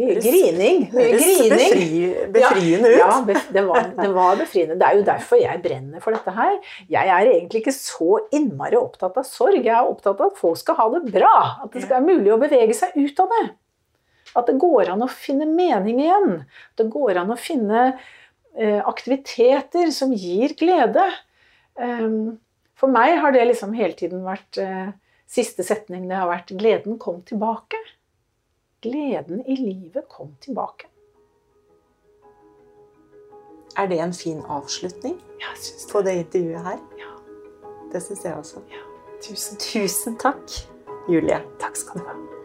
Mye 0.01 0.15
grining. 0.25 0.87
Mye 0.89 1.09
grining. 1.13 1.51
Befri, 1.53 1.89
befriende 2.33 2.89
ut. 2.89 2.97
Ja, 2.97 3.09
ja 3.13 3.41
det, 3.53 3.63
var, 3.69 3.91
det, 3.99 4.09
var, 4.15 4.39
befriende. 4.41 4.77
Det 4.81 4.87
er 4.87 4.97
jo 4.97 5.03
derfor 5.05 5.41
jeg 5.43 5.61
brenner 5.65 6.01
for 6.01 6.17
dette 6.17 6.33
her. 6.33 6.55
Jeg 6.95 7.11
er 7.13 7.33
egentlig 7.35 7.61
ikke 7.61 7.75
så 7.77 8.23
innmari 8.33 8.79
opptatt 8.81 9.19
av 9.21 9.27
sorg. 9.29 9.61
Jeg 9.61 9.75
er 9.77 9.91
opptatt 9.91 10.23
av 10.23 10.33
at 10.33 10.41
folk 10.41 10.57
skal 10.63 10.79
ha 10.81 10.87
det 10.95 11.03
bra. 11.13 11.35
At 11.67 11.77
det 11.77 11.85
skal 11.85 11.99
være 11.99 12.09
mulig 12.09 12.33
å 12.33 12.41
bevege 12.41 12.79
seg 12.79 12.97
ut 12.97 13.21
av 13.21 13.37
det. 13.37 13.43
At 14.33 14.49
det 14.49 14.57
går 14.65 14.95
an 14.95 15.05
å 15.05 15.11
finne 15.13 15.51
mening 15.51 16.01
igjen. 16.01 16.33
At 16.73 16.81
det 16.81 16.89
går 16.97 17.21
an 17.21 17.35
å 17.35 17.37
finne 17.37 17.85
eh, 17.93 18.81
aktiviteter 18.81 19.93
som 19.93 20.17
gir 20.17 20.57
glede. 20.57 21.05
Um, 21.77 22.39
for 22.81 22.89
meg 22.93 23.19
har 23.21 23.37
det 23.37 23.45
liksom 23.51 23.77
hele 23.77 23.93
tiden 23.99 24.25
vært 24.25 24.57
eh, 24.61 24.89
Siste 25.33 25.65
setning 25.65 26.09
det 26.11 26.17
har 26.19 26.29
vært 26.29 26.51
'gleden 26.53 26.99
kom 27.01 27.23
tilbake'. 27.25 27.81
Gleden 28.85 29.41
i 29.47 29.57
livet 29.57 30.09
kom 30.09 30.37
tilbake. 30.41 30.91
Er 33.77 33.87
det 33.87 34.01
en 34.01 34.13
fin 34.13 34.43
avslutning 34.49 35.17
ja, 35.41 35.55
på 35.93 36.03
det 36.03 36.13
intervjuet 36.27 36.65
her? 36.67 36.79
Ja. 36.99 37.13
Det 37.93 38.03
syns 38.03 38.25
jeg 38.25 38.35
også. 38.35 38.61
Ja. 38.69 38.83
Tusen, 39.23 39.59
tusen 39.59 40.19
takk, 40.19 40.53
Julie. 41.09 41.41
Takk 41.61 41.77
skal 41.77 42.01
du 42.01 42.07
ha. 42.11 42.42